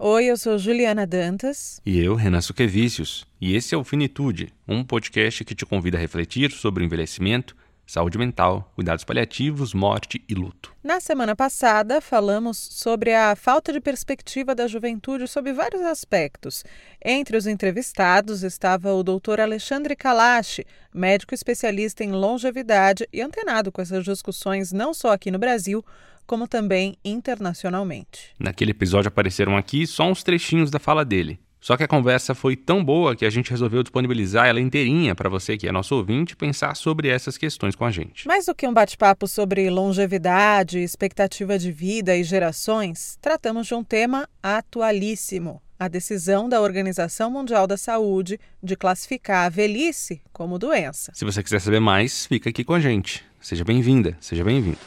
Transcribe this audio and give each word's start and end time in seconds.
Oi, 0.00 0.26
eu 0.26 0.36
sou 0.36 0.56
Juliana 0.56 1.04
Dantas. 1.04 1.82
E 1.84 1.98
eu, 1.98 2.14
Renan 2.14 2.40
Suquevicius. 2.40 3.26
E 3.40 3.56
esse 3.56 3.74
é 3.74 3.76
o 3.76 3.82
Finitude, 3.82 4.54
um 4.68 4.84
podcast 4.84 5.44
que 5.44 5.56
te 5.56 5.66
convida 5.66 5.96
a 5.96 6.00
refletir 6.00 6.52
sobre 6.52 6.84
o 6.84 6.86
envelhecimento, 6.86 7.56
saúde 7.84 8.16
mental, 8.16 8.70
cuidados 8.76 9.02
paliativos, 9.02 9.74
morte 9.74 10.22
e 10.28 10.34
luto. 10.34 10.72
Na 10.84 11.00
semana 11.00 11.34
passada, 11.34 12.00
falamos 12.00 12.56
sobre 12.58 13.12
a 13.12 13.34
falta 13.34 13.72
de 13.72 13.80
perspectiva 13.80 14.54
da 14.54 14.68
juventude 14.68 15.26
sob 15.26 15.52
vários 15.52 15.82
aspectos. 15.82 16.64
Entre 17.04 17.36
os 17.36 17.48
entrevistados 17.48 18.44
estava 18.44 18.92
o 18.92 19.02
doutor 19.02 19.40
Alexandre 19.40 19.96
Kalash, 19.96 20.60
médico 20.94 21.34
especialista 21.34 22.04
em 22.04 22.12
longevidade 22.12 23.08
e 23.12 23.20
antenado 23.20 23.72
com 23.72 23.82
essas 23.82 24.04
discussões 24.04 24.70
não 24.70 24.94
só 24.94 25.10
aqui 25.10 25.32
no 25.32 25.40
Brasil, 25.40 25.84
como 26.28 26.46
também 26.46 26.94
internacionalmente. 27.02 28.34
Naquele 28.38 28.72
episódio 28.72 29.08
apareceram 29.08 29.56
aqui 29.56 29.86
só 29.86 30.08
uns 30.08 30.22
trechinhos 30.22 30.70
da 30.70 30.78
fala 30.78 31.02
dele. 31.02 31.40
Só 31.58 31.76
que 31.76 31.82
a 31.82 31.88
conversa 31.88 32.34
foi 32.34 32.54
tão 32.54 32.84
boa 32.84 33.16
que 33.16 33.24
a 33.24 33.30
gente 33.30 33.50
resolveu 33.50 33.82
disponibilizar 33.82 34.46
ela 34.46 34.60
inteirinha 34.60 35.14
para 35.14 35.28
você 35.28 35.56
que 35.56 35.66
é 35.66 35.72
nosso 35.72 35.96
ouvinte 35.96 36.36
pensar 36.36 36.76
sobre 36.76 37.08
essas 37.08 37.36
questões 37.36 37.74
com 37.74 37.84
a 37.84 37.90
gente. 37.90 38.28
Mais 38.28 38.46
do 38.46 38.54
que 38.54 38.68
um 38.68 38.72
bate-papo 38.72 39.26
sobre 39.26 39.68
longevidade, 39.70 40.78
expectativa 40.78 41.58
de 41.58 41.72
vida 41.72 42.14
e 42.14 42.22
gerações, 42.22 43.18
tratamos 43.20 43.66
de 43.66 43.74
um 43.74 43.82
tema 43.82 44.28
atualíssimo: 44.42 45.60
a 45.78 45.88
decisão 45.88 46.48
da 46.48 46.60
Organização 46.60 47.30
Mundial 47.30 47.66
da 47.66 47.78
Saúde 47.78 48.38
de 48.62 48.76
classificar 48.76 49.46
a 49.46 49.48
velhice 49.48 50.20
como 50.32 50.58
doença. 50.58 51.10
Se 51.14 51.24
você 51.24 51.42
quiser 51.42 51.60
saber 51.60 51.80
mais, 51.80 52.26
fica 52.26 52.50
aqui 52.50 52.62
com 52.62 52.74
a 52.74 52.80
gente. 52.80 53.24
Seja 53.40 53.64
bem-vinda, 53.64 54.16
seja 54.20 54.44
bem-vindo. 54.44 54.78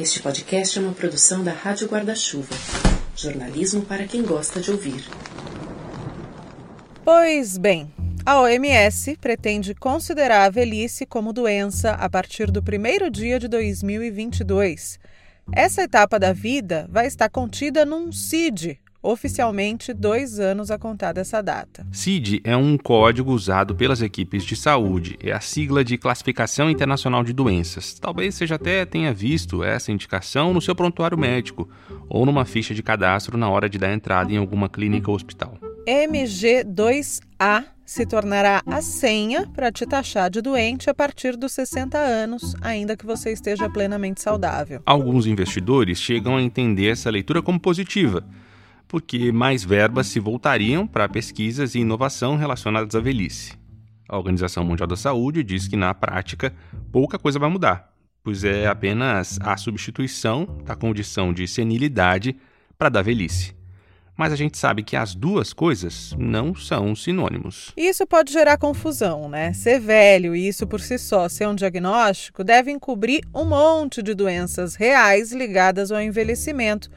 Este 0.00 0.22
podcast 0.22 0.78
é 0.78 0.82
uma 0.82 0.94
produção 0.94 1.44
da 1.44 1.52
Rádio 1.52 1.86
Guarda-Chuva. 1.86 2.54
Jornalismo 3.14 3.82
para 3.82 4.06
quem 4.06 4.22
gosta 4.22 4.58
de 4.58 4.70
ouvir. 4.70 5.04
Pois 7.04 7.58
bem, 7.58 7.92
a 8.24 8.40
OMS 8.40 9.18
pretende 9.20 9.74
considerar 9.74 10.46
a 10.46 10.50
velhice 10.50 11.04
como 11.04 11.30
doença 11.30 11.90
a 11.90 12.08
partir 12.08 12.50
do 12.50 12.62
primeiro 12.62 13.10
dia 13.10 13.38
de 13.38 13.46
2022. 13.48 14.98
Essa 15.54 15.82
etapa 15.82 16.18
da 16.18 16.32
vida 16.32 16.88
vai 16.90 17.06
estar 17.06 17.28
contida 17.28 17.84
num 17.84 18.10
CID, 18.10 18.80
oficialmente 19.02 19.92
dois 19.92 20.38
anos 20.38 20.70
a 20.70 20.78
contar 20.78 21.12
dessa 21.12 21.42
data. 21.42 21.84
CID 21.90 22.40
é 22.44 22.56
um 22.56 22.78
código 22.78 23.32
usado 23.32 23.74
pelas 23.74 24.00
equipes 24.00 24.44
de 24.44 24.54
saúde, 24.54 25.18
é 25.20 25.32
a 25.32 25.40
sigla 25.40 25.84
de 25.84 25.98
Classificação 25.98 26.70
Internacional 26.70 27.24
de 27.24 27.32
Doenças. 27.32 27.94
Talvez 27.94 28.34
você 28.34 28.46
já 28.46 28.54
até 28.54 28.84
tenha 28.84 29.12
visto 29.12 29.64
essa 29.64 29.90
indicação 29.90 30.54
no 30.54 30.60
seu 30.60 30.74
prontuário 30.74 31.18
médico 31.18 31.68
ou 32.08 32.24
numa 32.24 32.44
ficha 32.44 32.74
de 32.74 32.82
cadastro 32.82 33.36
na 33.36 33.50
hora 33.50 33.68
de 33.68 33.78
dar 33.78 33.92
entrada 33.92 34.32
em 34.32 34.36
alguma 34.36 34.68
clínica 34.68 35.10
ou 35.10 35.16
hospital. 35.16 35.58
MG2A 35.86 37.64
se 37.84 38.06
tornará 38.06 38.62
a 38.64 38.80
senha 38.80 39.46
para 39.48 39.70
te 39.72 39.84
taxar 39.84 40.30
de 40.30 40.40
doente 40.40 40.88
a 40.88 40.94
partir 40.94 41.36
dos 41.36 41.52
60 41.52 41.98
anos, 41.98 42.54
ainda 42.62 42.96
que 42.96 43.04
você 43.04 43.32
esteja 43.32 43.68
plenamente 43.68 44.22
saudável. 44.22 44.80
Alguns 44.86 45.26
investidores 45.26 45.98
chegam 45.98 46.36
a 46.36 46.42
entender 46.42 46.86
essa 46.86 47.10
leitura 47.10 47.42
como 47.42 47.60
positiva 47.60 48.24
porque 48.92 49.32
mais 49.32 49.64
verbas 49.64 50.06
se 50.08 50.20
voltariam 50.20 50.86
para 50.86 51.08
pesquisas 51.08 51.74
e 51.74 51.78
inovação 51.78 52.36
relacionadas 52.36 52.94
à 52.94 53.00
velhice. 53.00 53.54
A 54.06 54.18
Organização 54.18 54.62
Mundial 54.62 54.86
da 54.86 54.96
Saúde 54.96 55.42
diz 55.42 55.66
que, 55.66 55.76
na 55.76 55.94
prática, 55.94 56.52
pouca 56.92 57.18
coisa 57.18 57.38
vai 57.38 57.48
mudar, 57.48 57.90
pois 58.22 58.44
é 58.44 58.66
apenas 58.66 59.38
a 59.40 59.56
substituição 59.56 60.46
da 60.66 60.76
condição 60.76 61.32
de 61.32 61.48
senilidade 61.48 62.36
para 62.76 62.90
da 62.90 63.00
velhice. 63.00 63.56
Mas 64.14 64.30
a 64.30 64.36
gente 64.36 64.58
sabe 64.58 64.82
que 64.82 64.94
as 64.94 65.14
duas 65.14 65.54
coisas 65.54 66.14
não 66.18 66.54
são 66.54 66.94
sinônimos. 66.94 67.72
Isso 67.74 68.06
pode 68.06 68.30
gerar 68.30 68.58
confusão, 68.58 69.26
né? 69.26 69.54
Ser 69.54 69.80
velho 69.80 70.36
e 70.36 70.46
isso 70.46 70.66
por 70.66 70.80
si 70.82 70.98
só 70.98 71.30
ser 71.30 71.48
um 71.48 71.54
diagnóstico 71.54 72.44
deve 72.44 72.70
encobrir 72.70 73.22
um 73.34 73.46
monte 73.46 74.02
de 74.02 74.12
doenças 74.12 74.74
reais 74.74 75.32
ligadas 75.32 75.90
ao 75.90 76.02
envelhecimento 76.02 76.90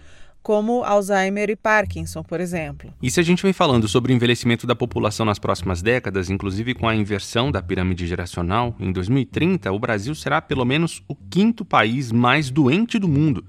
como 0.46 0.84
Alzheimer 0.84 1.50
e 1.50 1.56
Parkinson, 1.56 2.22
por 2.22 2.40
exemplo. 2.40 2.94
E 3.02 3.10
se 3.10 3.20
a 3.20 3.24
gente 3.24 3.42
vem 3.42 3.52
falando 3.52 3.88
sobre 3.88 4.14
o 4.14 4.16
envelhecimento 4.16 4.68
da 4.68 4.76
população 4.76 5.26
nas 5.26 5.40
próximas 5.40 5.82
décadas, 5.82 6.30
inclusive 6.30 6.76
com 6.76 6.88
a 6.88 6.96
inversão 6.96 7.52
da 7.52 7.64
pirâmide 7.64 8.06
geracional, 8.06 8.76
em 8.80 8.92
2030 8.92 9.72
o 9.72 9.80
Brasil 9.80 10.14
será 10.14 10.40
pelo 10.40 10.64
menos 10.64 11.02
o 11.08 11.16
quinto 11.16 11.66
país 11.66 12.12
mais 12.12 12.52
doente 12.52 13.00
do 13.00 13.08
mundo. 13.08 13.44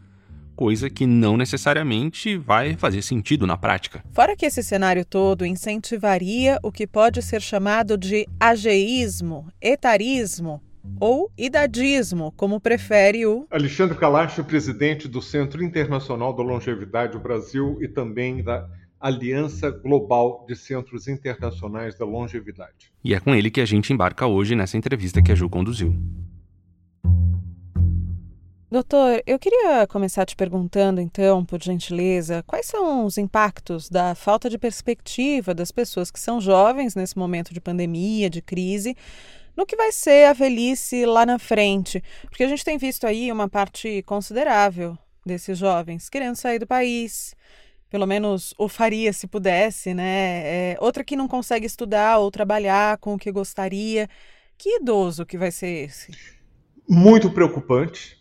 Coisa 0.56 0.88
que 0.88 1.06
não 1.06 1.36
necessariamente 1.36 2.38
vai 2.38 2.74
fazer 2.76 3.02
sentido 3.02 3.46
na 3.46 3.58
prática. 3.58 4.02
Fora 4.12 4.34
que 4.34 4.46
esse 4.46 4.62
cenário 4.62 5.04
todo 5.04 5.44
incentivaria 5.44 6.58
o 6.62 6.72
que 6.72 6.86
pode 6.86 7.20
ser 7.20 7.42
chamado 7.42 7.98
de 7.98 8.26
ageísmo, 8.40 9.48
etarismo, 9.60 10.62
ou 11.00 11.30
idadismo, 11.36 12.32
como 12.36 12.60
prefere 12.60 13.26
o 13.26 13.47
Alexandre 13.50 13.97
Kalash, 13.97 14.42
presidente 14.42 15.08
do 15.08 15.20
Centro 15.20 15.62
Internacional 15.62 16.32
da 16.32 16.42
Longevidade 16.42 17.12
do 17.12 17.19
Brasil 17.19 17.78
e 17.80 17.88
também 17.88 18.42
da 18.42 18.69
Aliança 19.00 19.70
Global 19.70 20.44
de 20.48 20.56
Centros 20.56 21.06
Internacionais 21.06 21.97
da 21.97 22.04
Longevidade. 22.04 22.91
E 23.04 23.14
é 23.14 23.20
com 23.20 23.34
ele 23.34 23.50
que 23.50 23.60
a 23.60 23.66
gente 23.66 23.92
embarca 23.92 24.26
hoje 24.26 24.56
nessa 24.56 24.76
entrevista 24.76 25.22
que 25.22 25.30
a 25.30 25.34
Ju 25.34 25.48
conduziu. 25.48 25.94
Doutor, 28.69 29.22
eu 29.25 29.38
queria 29.38 29.87
começar 29.87 30.27
te 30.27 30.34
perguntando, 30.34 31.00
então, 31.00 31.44
por 31.44 31.62
gentileza, 31.62 32.43
quais 32.49 32.66
são 32.66 33.04
os 33.04 33.16
impactos 33.16 33.88
da 33.88 34.12
falta 34.16 34.50
de 34.50 34.59
perspectiva 34.59 35.54
das 35.54 35.71
pessoas 35.71 36.10
que 36.10 36.19
são 36.19 36.41
jovens 36.41 36.97
nesse 36.97 37.16
momento 37.16 37.54
de 37.54 37.60
pandemia, 37.60 38.28
de 38.28 38.43
crise, 38.43 38.97
no 39.56 39.65
que 39.65 39.77
vai 39.77 39.93
ser 39.93 40.27
a 40.27 40.32
velhice 40.32 41.06
lá 41.06 41.25
na 41.25 41.38
frente. 41.38 42.03
Porque 42.28 42.43
a 42.43 42.49
gente 42.49 42.65
tem 42.65 42.77
visto 42.77 43.06
aí 43.06 43.31
uma 43.31 43.49
parte 43.49 44.03
considerável 44.03 44.98
desses 45.25 45.56
jovens 45.56 46.09
querendo 46.09 46.34
sair 46.34 46.59
do 46.59 46.66
país. 46.66 47.37
Pelo 47.88 48.04
menos 48.04 48.53
o 48.59 48.69
faria 48.69 49.12
se 49.12 49.28
pudesse, 49.28 49.94
né? 49.94 50.72
É, 50.72 50.77
outra 50.81 51.04
que 51.04 51.15
não 51.15 51.28
consegue 51.28 51.66
estudar 51.66 52.19
ou 52.19 52.33
trabalhar 52.33 52.98
com 52.98 53.15
o 53.15 53.19
que 53.19 53.31
gostaria. 53.31 54.09
Que 54.59 54.81
idoso 54.81 55.25
que 55.25 55.38
vai 55.38 55.53
ser 55.53 55.84
esse? 55.84 56.10
Muito 56.88 57.31
preocupante, 57.31 58.16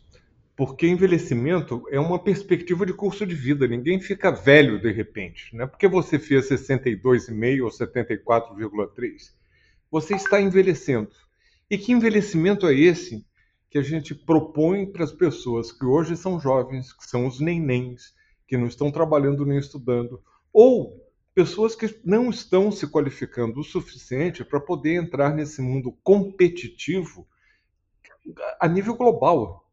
porque 0.56 0.88
envelhecimento 0.88 1.84
é 1.92 2.00
uma 2.00 2.18
perspectiva 2.18 2.86
de 2.86 2.94
curso 2.94 3.26
de 3.26 3.36
vida. 3.36 3.68
Ninguém 3.68 4.00
fica 4.00 4.32
velho 4.32 4.80
de 4.80 4.92
repente, 4.92 5.56
não 5.56 5.66
é 5.66 5.68
porque 5.68 5.88
você 5.88 6.18
fez 6.18 6.50
62,5 6.50 7.64
ou 7.64 7.70
74,3. 7.70 9.34
Você 9.92 10.16
está 10.16 10.42
envelhecendo. 10.42 11.12
E 11.70 11.78
que 11.78 11.92
envelhecimento 11.92 12.68
é 12.68 12.74
esse 12.74 13.26
que 13.70 13.78
a 13.78 13.82
gente 13.82 14.16
propõe 14.16 14.86
para 14.86 15.04
as 15.04 15.12
pessoas 15.12 15.72
que 15.72 15.84
hoje 15.84 16.16
são 16.16 16.40
jovens, 16.40 16.94
que 16.94 17.06
são 17.06 17.28
os 17.28 17.40
nenéns, 17.40 18.14
que 18.48 18.58
não 18.58 18.68
estão 18.68 18.92
trabalhando 18.92 19.46
nem 19.46 19.58
estudando, 19.58 20.22
ou 20.54 21.06
pessoas 21.34 21.76
que 21.76 22.00
não 22.06 22.30
estão 22.30 22.72
se 22.72 22.88
qualificando 22.88 23.60
o 23.60 23.64
suficiente 23.64 24.46
para 24.46 24.62
poder 24.62 24.96
entrar 24.96 25.36
nesse 25.36 25.62
mundo 25.62 25.92
competitivo 26.02 27.28
a 28.60 28.68
nível 28.68 28.96
global. 28.96 29.65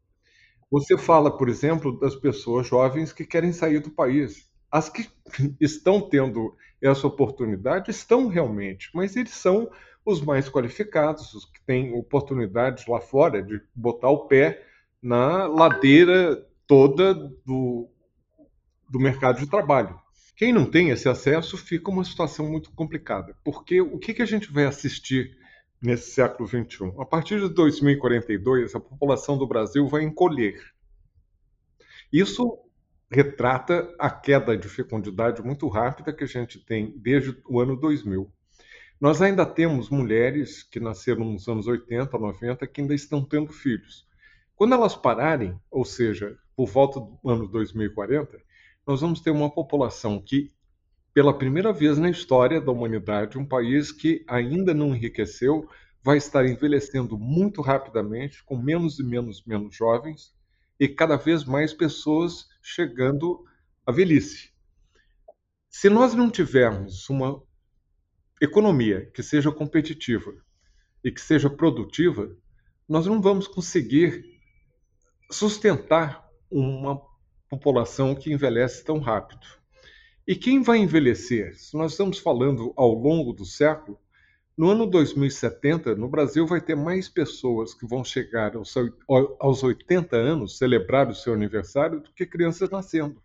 Você 0.72 0.96
fala, 0.96 1.30
por 1.30 1.50
exemplo, 1.50 2.00
das 2.00 2.16
pessoas 2.16 2.66
jovens 2.66 3.12
que 3.12 3.26
querem 3.26 3.52
sair 3.52 3.78
do 3.78 3.90
país. 3.90 4.50
As 4.70 4.88
que 4.88 5.06
estão 5.60 6.00
tendo 6.00 6.56
essa 6.80 7.06
oportunidade 7.06 7.90
estão 7.90 8.26
realmente, 8.26 8.88
mas 8.94 9.14
eles 9.14 9.34
são 9.34 9.70
os 10.02 10.22
mais 10.22 10.48
qualificados, 10.48 11.34
os 11.34 11.44
que 11.44 11.62
têm 11.66 11.92
oportunidades 11.92 12.86
lá 12.86 13.02
fora 13.02 13.42
de 13.42 13.60
botar 13.74 14.08
o 14.08 14.26
pé 14.26 14.66
na 15.02 15.46
ladeira 15.46 16.42
toda 16.66 17.12
do, 17.12 17.86
do 18.88 18.98
mercado 18.98 19.40
de 19.40 19.46
trabalho. 19.46 20.00
Quem 20.34 20.54
não 20.54 20.64
tem 20.64 20.88
esse 20.88 21.06
acesso 21.06 21.58
fica 21.58 21.90
uma 21.90 22.02
situação 22.02 22.48
muito 22.48 22.72
complicada, 22.72 23.36
porque 23.44 23.82
o 23.82 23.98
que, 23.98 24.14
que 24.14 24.22
a 24.22 24.26
gente 24.26 24.50
vai 24.50 24.64
assistir 24.64 25.36
nesse 25.82 26.12
século 26.12 26.48
XXI? 26.48 26.94
A 26.98 27.04
partir 27.04 27.40
de 27.40 27.48
2042, 27.48 28.74
a 28.74 28.80
população 28.80 29.36
do 29.36 29.46
Brasil 29.46 29.88
vai 29.88 30.02
encolher. 30.04 30.62
Isso 32.12 32.58
retrata 33.10 33.94
a 33.98 34.08
queda 34.08 34.56
de 34.56 34.68
fecundidade 34.68 35.42
muito 35.42 35.68
rápida 35.68 36.12
que 36.12 36.24
a 36.24 36.26
gente 36.26 36.58
tem 36.64 36.94
desde 36.96 37.36
o 37.46 37.60
ano 37.60 37.76
2000. 37.76 38.32
Nós 38.98 39.20
ainda 39.20 39.44
temos 39.44 39.90
mulheres 39.90 40.62
que 40.62 40.78
nasceram 40.78 41.24
nos 41.24 41.48
anos 41.48 41.66
80, 41.66 42.16
90, 42.16 42.66
que 42.68 42.80
ainda 42.80 42.94
estão 42.94 43.24
tendo 43.24 43.52
filhos. 43.52 44.06
Quando 44.54 44.74
elas 44.74 44.94
pararem, 44.94 45.58
ou 45.70 45.84
seja, 45.84 46.38
por 46.54 46.68
volta 46.68 47.00
do 47.00 47.18
ano 47.28 47.48
2040, 47.48 48.40
nós 48.86 49.00
vamos 49.00 49.20
ter 49.20 49.30
uma 49.30 49.50
população 49.50 50.20
que, 50.20 50.52
pela 51.14 51.36
primeira 51.36 51.72
vez 51.72 51.98
na 51.98 52.10
história 52.10 52.60
da 52.60 52.72
humanidade, 52.72 53.38
um 53.38 53.46
país 53.46 53.92
que 53.92 54.24
ainda 54.28 54.72
não 54.72 54.94
enriqueceu, 54.94 55.68
vai 56.02 56.16
estar 56.16 56.46
envelhecendo 56.46 57.18
muito 57.18 57.60
rapidamente, 57.60 58.42
com 58.44 58.56
menos 58.56 58.98
e 58.98 59.04
menos 59.04 59.44
menos 59.44 59.76
jovens, 59.76 60.34
e 60.80 60.88
cada 60.88 61.16
vez 61.16 61.44
mais 61.44 61.72
pessoas 61.72 62.46
chegando 62.62 63.44
à 63.86 63.92
velhice. 63.92 64.50
Se 65.68 65.88
nós 65.88 66.14
não 66.14 66.30
tivermos 66.30 67.08
uma 67.08 67.42
economia 68.40 69.10
que 69.14 69.22
seja 69.22 69.52
competitiva 69.52 70.32
e 71.04 71.12
que 71.12 71.20
seja 71.20 71.48
produtiva, 71.48 72.36
nós 72.88 73.06
não 73.06 73.22
vamos 73.22 73.46
conseguir 73.46 74.24
sustentar 75.30 76.28
uma 76.50 77.00
população 77.48 78.14
que 78.14 78.32
envelhece 78.32 78.84
tão 78.84 78.98
rápido. 78.98 79.61
E 80.26 80.36
quem 80.36 80.62
vai 80.62 80.78
envelhecer? 80.78 81.58
Se 81.58 81.76
nós 81.76 81.92
estamos 81.92 82.18
falando 82.18 82.72
ao 82.76 82.92
longo 82.92 83.32
do 83.32 83.44
século, 83.44 83.98
no 84.56 84.70
ano 84.70 84.86
2070, 84.86 85.96
no 85.96 86.08
Brasil 86.08 86.46
vai 86.46 86.60
ter 86.60 86.76
mais 86.76 87.08
pessoas 87.08 87.74
que 87.74 87.86
vão 87.86 88.04
chegar 88.04 88.54
aos, 88.54 88.72
aos 89.40 89.62
80 89.64 90.14
anos, 90.14 90.58
celebrar 90.58 91.08
o 91.08 91.14
seu 91.14 91.34
aniversário, 91.34 92.00
do 92.00 92.12
que 92.12 92.24
crianças 92.24 92.70
nascendo. 92.70 93.20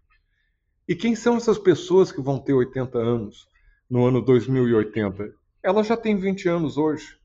E 0.87 0.95
quem 0.95 1.15
são 1.15 1.37
essas 1.37 1.59
pessoas 1.59 2.11
que 2.11 2.21
vão 2.21 2.39
ter 2.39 2.53
80 2.53 2.97
anos 2.97 3.47
no 3.87 4.05
ano 4.07 4.19
2080? 4.19 5.35
Ela 5.61 5.83
já 5.83 5.95
tem 5.95 6.17
20 6.17 6.49
anos 6.49 6.77
hoje. 6.77 7.19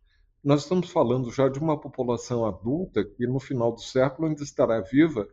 Nós 0.45 0.63
estamos 0.63 0.91
falando 0.91 1.31
já 1.31 1.49
de 1.49 1.59
uma 1.59 1.81
população 1.81 2.45
adulta 2.45 3.05
que 3.05 3.27
no 3.27 3.41
final 3.41 3.73
do 3.73 3.81
século 3.81 4.29
ainda 4.29 4.43
estará 4.43 4.81
viva 4.81 5.29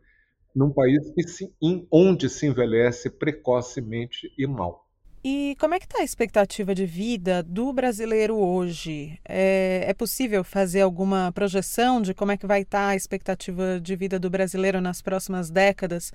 num 0.56 0.72
país 0.72 1.00
se, 1.28 1.52
onde 1.92 2.30
se 2.30 2.48
envelhece 2.48 3.10
precocemente 3.10 4.32
e 4.38 4.48
mal. 4.48 4.90
E 5.24 5.56
como 5.60 5.74
é 5.74 5.80
que 5.80 5.86
está 5.86 6.00
a 6.00 6.04
expectativa 6.04 6.74
de 6.74 6.86
vida 6.86 7.44
do 7.44 7.74
brasileiro 7.74 8.38
hoje? 8.38 9.20
É, 9.28 9.84
é, 9.86 9.94
possível 9.94 10.46
fazer 10.46 10.80
alguma 10.80 11.30
projeção 11.34 12.02
de 12.02 12.14
como 12.14 12.32
é 12.32 12.38
que 12.38 12.48
vai 12.48 12.62
estar 12.62 12.86
tá 12.86 12.88
a 12.90 12.96
expectativa 12.96 13.82
de 13.82 13.96
vida 13.98 14.18
do 14.18 14.30
brasileiro 14.30 14.80
nas 14.80 15.02
próximas 15.02 15.50
décadas, 15.50 16.14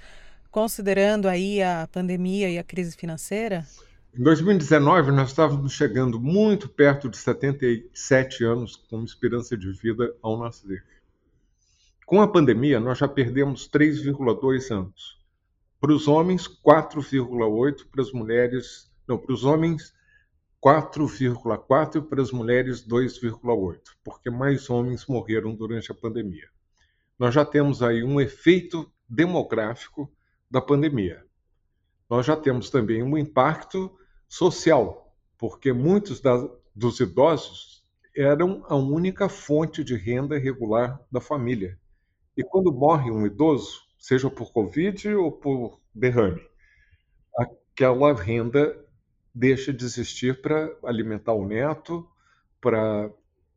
considerando 0.51 1.29
aí 1.29 1.63
a 1.63 1.87
pandemia 1.93 2.49
e 2.49 2.59
a 2.59 2.65
crise 2.65 2.97
financeira? 2.97 3.67
Em 4.17 4.23
2019, 4.23 5.11
nós 5.11 5.31
estávamos 5.31 5.73
chegando 5.73 6.19
muito 6.19 6.67
perto 6.67 7.09
de 7.09 7.19
77 7.19 8.43
anos 8.45 8.77
como 8.89 9.05
esperança 9.05 9.55
de 9.55 9.71
vida 9.73 10.15
ao 10.23 10.39
nascer. 10.39 10.83
Com 12.07 12.21
a 12.21 12.29
pandemia, 12.29 12.79
nós 12.79 12.99
já 12.99 13.09
perdemos 13.09 13.69
3,2 13.69 14.71
anos. 14.71 15.19
Para 15.81 15.93
os 15.93 16.07
homens, 16.09 16.47
4,8, 16.47 17.87
para 17.91 18.03
as 18.03 18.13
mulheres 18.13 18.93
não, 19.07 19.19
para 19.19 19.35
os 19.35 19.45
homens, 19.45 19.95
4,4 20.63 21.97
e 21.97 22.01
para 22.03 22.23
as 22.23 22.33
mulheres, 22.33 22.87
2,8, 22.87 23.81
porque 24.03 24.31
mais 24.31 24.71
homens 24.71 25.07
morreram 25.07 25.55
durante 25.55 25.93
a 25.93 25.95
pandemia. 25.95 26.49
Nós 27.19 27.35
já 27.35 27.45
temos 27.45 27.83
aí 27.83 28.03
um 28.03 28.21
efeito 28.21 28.91
demográfico 29.09 30.11
da 30.51 30.61
pandemia. 30.61 31.25
Nós 32.09 32.25
já 32.25 32.35
temos 32.35 32.71
também 32.71 33.03
um 33.03 33.17
impacto 33.17 33.95
social, 34.27 35.15
porque 35.37 35.73
muitos 35.73 36.21
da, 36.21 36.49
dos 36.75 36.99
idosos 36.99 37.85
eram 38.17 38.65
a 38.69 38.75
única 38.75 39.29
fonte 39.29 39.85
de 39.85 39.97
renda 39.97 40.39
regular 40.39 40.99
da 41.11 41.21
família. 41.21 41.79
E 42.37 42.43
quando 42.43 42.73
morre 42.73 43.11
um 43.11 43.27
idoso, 43.27 43.83
seja 43.99 44.29
por 44.29 44.53
Covid 44.53 45.15
ou 45.15 45.31
por 45.33 45.81
derrame, 45.95 46.43
aquela 47.37 48.13
renda 48.13 48.77
deixa 49.35 49.73
de 49.73 49.85
existir 49.85 50.41
para 50.41 50.77
alimentar 50.85 51.33
o 51.33 51.47
neto, 51.47 52.09
para 52.61 53.11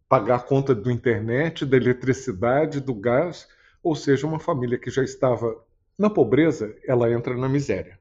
pagar 0.10 0.36
a 0.36 0.40
conta 0.40 0.74
do 0.74 0.92
internet, 0.92 1.66
da 1.66 1.78
eletricidade, 1.78 2.80
do 2.80 2.94
gás, 2.96 3.48
ou 3.84 3.96
seja, 3.96 4.28
uma 4.28 4.40
família 4.40 4.78
que 4.78 4.90
já 4.90 5.04
estava 5.04 5.64
na 5.98 6.10
pobreza, 6.10 6.76
ela 6.86 7.12
entra 7.12 7.36
na 7.36 7.50
miséria. 7.50 8.00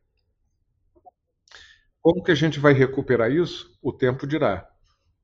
Como 2.01 2.23
que 2.23 2.31
a 2.31 2.35
gente 2.35 2.61
vai 2.61 2.73
recuperar 2.73 3.31
isso? 3.31 3.77
O 3.83 3.93
tempo 3.93 4.27
dirá. 4.27 4.69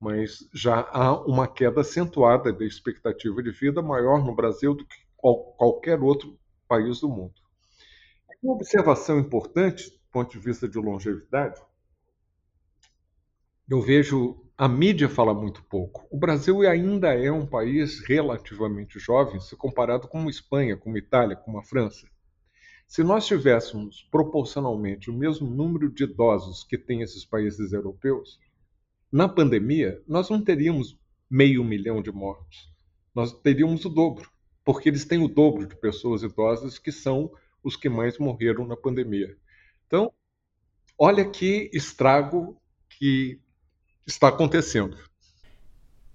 Mas 0.00 0.48
já 0.52 0.80
há 0.90 1.14
uma 1.24 1.46
queda 1.46 1.82
acentuada 1.82 2.52
da 2.52 2.64
expectativa 2.64 3.40
de 3.42 3.52
vida 3.52 3.80
maior 3.80 4.24
no 4.24 4.34
Brasil 4.34 4.74
do 4.74 4.84
que 4.84 4.96
qualquer 5.22 6.00
outro 6.00 6.38
país 6.66 7.00
do 7.00 7.08
mundo. 7.08 7.34
Uma 8.42 8.54
observação 8.54 9.20
importante, 9.20 9.88
do 9.88 10.00
ponto 10.10 10.32
de 10.32 10.38
vista 10.38 10.68
de 10.68 10.76
longevidade, 10.78 11.60
eu 13.70 13.80
vejo 13.80 14.42
a 14.58 14.68
mídia 14.68 15.08
fala 15.08 15.32
muito 15.32 15.62
pouco. 15.64 16.06
O 16.10 16.18
Brasil 16.18 16.60
ainda 16.62 17.14
é 17.14 17.30
um 17.32 17.46
país 17.46 18.00
relativamente 18.06 18.98
jovem 18.98 19.40
se 19.40 19.56
comparado 19.56 20.08
com 20.08 20.26
a 20.26 20.30
Espanha, 20.30 20.76
com 20.76 20.92
a 20.92 20.98
Itália, 20.98 21.36
com 21.36 21.58
a 21.58 21.62
França. 21.62 22.06
Se 22.86 23.02
nós 23.02 23.26
tivéssemos 23.26 24.06
proporcionalmente 24.10 25.10
o 25.10 25.14
mesmo 25.14 25.48
número 25.48 25.90
de 25.90 26.04
idosos 26.04 26.64
que 26.64 26.76
tem 26.76 27.00
esses 27.00 27.24
países 27.24 27.72
europeus, 27.72 28.38
na 29.10 29.28
pandemia 29.28 30.02
nós 30.06 30.28
não 30.28 30.42
teríamos 30.44 30.98
meio 31.30 31.64
milhão 31.64 32.02
de 32.02 32.12
mortos. 32.12 32.70
Nós 33.14 33.32
teríamos 33.32 33.84
o 33.84 33.88
dobro, 33.88 34.30
porque 34.64 34.88
eles 34.88 35.04
têm 35.04 35.22
o 35.22 35.28
dobro 35.28 35.66
de 35.66 35.76
pessoas 35.76 36.22
idosas 36.22 36.78
que 36.78 36.92
são 36.92 37.30
os 37.62 37.76
que 37.76 37.88
mais 37.88 38.18
morreram 38.18 38.66
na 38.66 38.76
pandemia. 38.76 39.36
Então, 39.86 40.12
olha 40.98 41.24
que 41.24 41.70
estrago 41.72 42.56
que 42.88 43.40
está 44.06 44.28
acontecendo. 44.28 44.96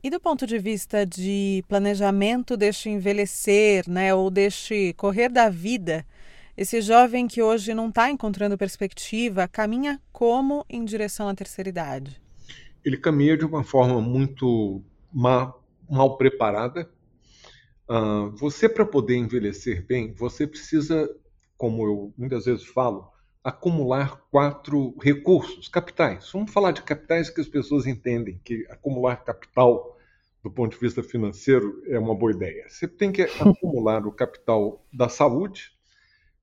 E 0.03 0.09
do 0.09 0.19
ponto 0.19 0.45
de 0.45 0.59
vista 0.59 1.05
de 1.05 1.63
planejamento 1.67 2.55
deste 2.55 2.89
envelhecer, 2.89 3.89
né, 3.89 4.13
ou 4.13 4.29
deste 4.29 4.93
correr 4.93 5.29
da 5.29 5.49
vida, 5.49 6.05
esse 6.55 6.81
jovem 6.81 7.27
que 7.27 7.41
hoje 7.41 7.73
não 7.73 7.89
está 7.89 8.09
encontrando 8.09 8.57
perspectiva 8.57 9.47
caminha 9.47 10.01
como 10.11 10.65
em 10.69 10.85
direção 10.85 11.27
à 11.27 11.35
terceira 11.35 11.69
idade? 11.69 12.21
Ele 12.83 12.97
caminha 12.97 13.37
de 13.37 13.45
uma 13.45 13.63
forma 13.63 13.99
muito 13.99 14.81
mal, 15.11 15.63
mal 15.89 16.17
preparada. 16.17 16.89
Uh, 17.89 18.29
você, 18.35 18.67
para 18.67 18.85
poder 18.85 19.15
envelhecer 19.15 19.85
bem, 19.85 20.13
você 20.13 20.45
precisa, 20.45 21.09
como 21.57 21.85
eu 21.85 22.13
muitas 22.17 22.45
vezes 22.45 22.65
falo, 22.65 23.09
acumular 23.43 24.21
quatro 24.29 24.93
recursos, 25.01 25.69
capitais. 25.69 26.29
Vamos 26.33 26.51
falar 26.51 26.71
de 26.71 26.81
capitais 26.81 27.29
que 27.29 27.39
as 27.39 27.47
pessoas 27.47 27.87
entendem 27.87 28.41
que 28.43 28.67
acumular 28.69 29.23
capital 29.23 29.97
do 30.43 30.51
ponto 30.51 30.73
de 30.73 30.79
vista 30.79 31.01
financeiro 31.01 31.81
é 31.87 31.97
uma 31.97 32.15
boa 32.15 32.31
ideia. 32.31 32.67
Você 32.67 32.87
tem 32.87 33.11
que 33.11 33.21
acumular 33.39 34.05
o 34.05 34.11
capital 34.11 34.85
da 34.91 35.07
saúde, 35.07 35.71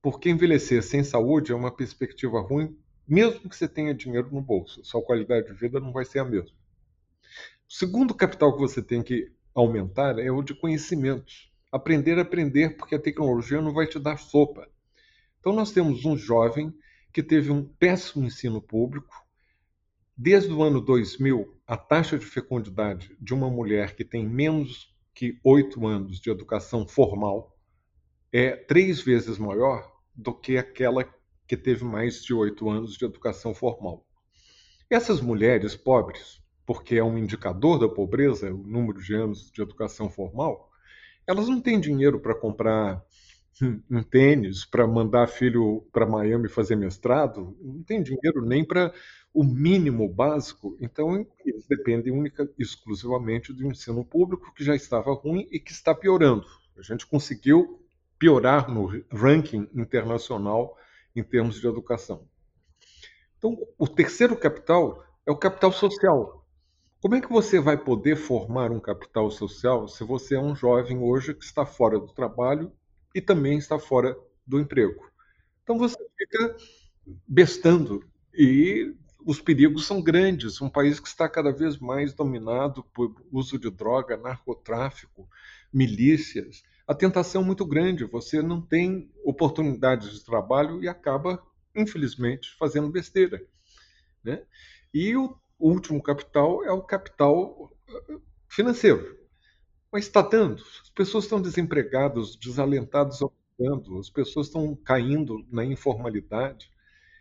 porque 0.00 0.30
envelhecer 0.30 0.82
sem 0.82 1.04
saúde 1.04 1.52
é 1.52 1.54
uma 1.54 1.70
perspectiva 1.70 2.40
ruim, 2.40 2.76
mesmo 3.06 3.48
que 3.48 3.56
você 3.56 3.68
tenha 3.68 3.94
dinheiro 3.94 4.28
no 4.32 4.40
bolso. 4.40 4.82
Sua 4.84 5.02
qualidade 5.02 5.46
de 5.46 5.54
vida 5.54 5.80
não 5.80 5.92
vai 5.92 6.04
ser 6.04 6.20
a 6.20 6.24
mesma. 6.24 6.56
O 7.68 7.72
segundo 7.72 8.14
capital 8.14 8.52
que 8.54 8.60
você 8.60 8.82
tem 8.82 9.02
que 9.02 9.30
aumentar 9.54 10.18
é 10.18 10.30
o 10.30 10.42
de 10.42 10.54
conhecimentos. 10.54 11.52
Aprender 11.70 12.18
a 12.18 12.22
aprender, 12.22 12.76
porque 12.76 12.94
a 12.94 13.00
tecnologia 13.00 13.60
não 13.60 13.72
vai 13.72 13.86
te 13.86 13.98
dar 13.98 14.18
sopa. 14.18 14.68
Então, 15.38 15.52
nós 15.52 15.72
temos 15.72 16.04
um 16.04 16.16
jovem 16.16 16.72
que 17.12 17.22
teve 17.22 17.50
um 17.50 17.64
péssimo 17.64 18.26
ensino 18.26 18.60
público. 18.60 19.14
Desde 20.16 20.52
o 20.52 20.62
ano 20.62 20.80
2000, 20.80 21.60
a 21.66 21.76
taxa 21.76 22.18
de 22.18 22.24
fecundidade 22.24 23.16
de 23.20 23.32
uma 23.32 23.48
mulher 23.48 23.94
que 23.94 24.04
tem 24.04 24.28
menos 24.28 24.94
que 25.14 25.38
oito 25.44 25.86
anos 25.86 26.20
de 26.20 26.30
educação 26.30 26.86
formal 26.86 27.56
é 28.32 28.56
três 28.56 29.00
vezes 29.00 29.38
maior 29.38 29.92
do 30.14 30.34
que 30.34 30.56
aquela 30.56 31.04
que 31.46 31.56
teve 31.56 31.84
mais 31.84 32.22
de 32.22 32.34
oito 32.34 32.68
anos 32.68 32.96
de 32.96 33.04
educação 33.04 33.54
formal. 33.54 34.06
Essas 34.90 35.20
mulheres 35.20 35.76
pobres, 35.76 36.42
porque 36.66 36.96
é 36.96 37.04
um 37.04 37.18
indicador 37.18 37.78
da 37.78 37.88
pobreza, 37.88 38.52
o 38.52 38.58
número 38.58 39.00
de 39.00 39.14
anos 39.14 39.50
de 39.50 39.62
educação 39.62 40.08
formal, 40.08 40.70
elas 41.26 41.48
não 41.48 41.60
têm 41.60 41.80
dinheiro 41.80 42.20
para 42.20 42.34
comprar 42.34 43.02
um 43.90 44.02
tênis 44.02 44.64
para 44.64 44.86
mandar 44.86 45.28
filho 45.28 45.86
para 45.92 46.06
Miami 46.06 46.48
fazer 46.48 46.74
mestrado, 46.74 47.56
não 47.60 47.82
tem 47.82 48.02
dinheiro 48.02 48.44
nem 48.44 48.64
para 48.64 48.92
o 49.32 49.44
mínimo 49.44 50.08
básico, 50.08 50.76
então 50.80 51.26
eles 51.44 51.66
dependem 51.68 52.12
única 52.12 52.48
exclusivamente 52.58 53.52
do 53.52 53.66
ensino 53.66 54.04
público 54.04 54.52
que 54.54 54.64
já 54.64 54.74
estava 54.74 55.12
ruim 55.12 55.46
e 55.50 55.60
que 55.60 55.72
está 55.72 55.94
piorando. 55.94 56.46
A 56.76 56.82
gente 56.82 57.06
conseguiu 57.06 57.80
piorar 58.18 58.70
no 58.70 58.86
ranking 59.12 59.68
internacional 59.74 60.76
em 61.14 61.22
termos 61.22 61.60
de 61.60 61.66
educação. 61.66 62.26
Então, 63.38 63.56
o 63.78 63.86
terceiro 63.86 64.36
capital 64.36 65.04
é 65.26 65.30
o 65.30 65.36
capital 65.36 65.70
social. 65.70 66.43
Como 67.04 67.16
é 67.16 67.20
que 67.20 67.30
você 67.30 67.60
vai 67.60 67.76
poder 67.76 68.16
formar 68.16 68.72
um 68.72 68.80
capital 68.80 69.30
social 69.30 69.86
se 69.86 70.02
você 70.02 70.36
é 70.36 70.40
um 70.40 70.56
jovem 70.56 70.96
hoje 71.00 71.34
que 71.34 71.44
está 71.44 71.66
fora 71.66 71.98
do 71.98 72.06
trabalho 72.06 72.72
e 73.14 73.20
também 73.20 73.58
está 73.58 73.78
fora 73.78 74.16
do 74.46 74.58
emprego. 74.58 75.12
Então 75.62 75.76
você 75.76 75.98
fica 76.16 76.56
bestando 77.28 78.02
e 78.32 78.94
os 79.22 79.38
perigos 79.38 79.86
são 79.86 80.00
grandes. 80.00 80.62
Um 80.62 80.70
país 80.70 80.98
que 80.98 81.06
está 81.06 81.28
cada 81.28 81.52
vez 81.52 81.76
mais 81.78 82.14
dominado 82.14 82.82
por 82.84 83.14
uso 83.30 83.58
de 83.58 83.70
droga, 83.70 84.16
narcotráfico, 84.16 85.28
milícias. 85.70 86.62
A 86.86 86.94
tentação 86.94 87.42
é 87.42 87.44
muito 87.44 87.66
grande. 87.66 88.04
Você 88.04 88.40
não 88.40 88.62
tem 88.62 89.12
oportunidades 89.22 90.10
de 90.10 90.24
trabalho 90.24 90.82
e 90.82 90.88
acaba, 90.88 91.38
infelizmente, 91.76 92.56
fazendo 92.58 92.88
besteira. 92.88 93.46
Né? 94.24 94.42
E 94.94 95.14
o 95.14 95.36
último 95.68 96.02
capital 96.02 96.64
é 96.64 96.72
o 96.72 96.82
capital 96.82 97.70
eh, 97.88 98.16
financeiro. 98.48 99.18
Mas 99.92 100.04
está 100.06 100.22
dando. 100.22 100.62
As 100.82 100.90
pessoas 100.90 101.24
estão 101.24 101.40
desempregadas, 101.40 102.36
desalentadas 102.36 103.20
as 104.00 104.10
pessoas 104.10 104.48
estão 104.48 104.74
caindo 104.74 105.46
na 105.50 105.64
informalidade. 105.64 106.68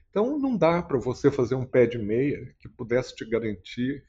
Então, 0.10 0.38
não 0.40 0.58
dá 0.58 0.82
para 0.82 1.00
você 1.00 1.32
fazer 1.32 1.56
um 1.56 1.66
pé 1.66 1.86
de 1.86 1.98
meia 1.98 2.56
que 2.60 2.68
pudesse 2.68 3.16
te 3.16 3.26
garantir 3.26 4.04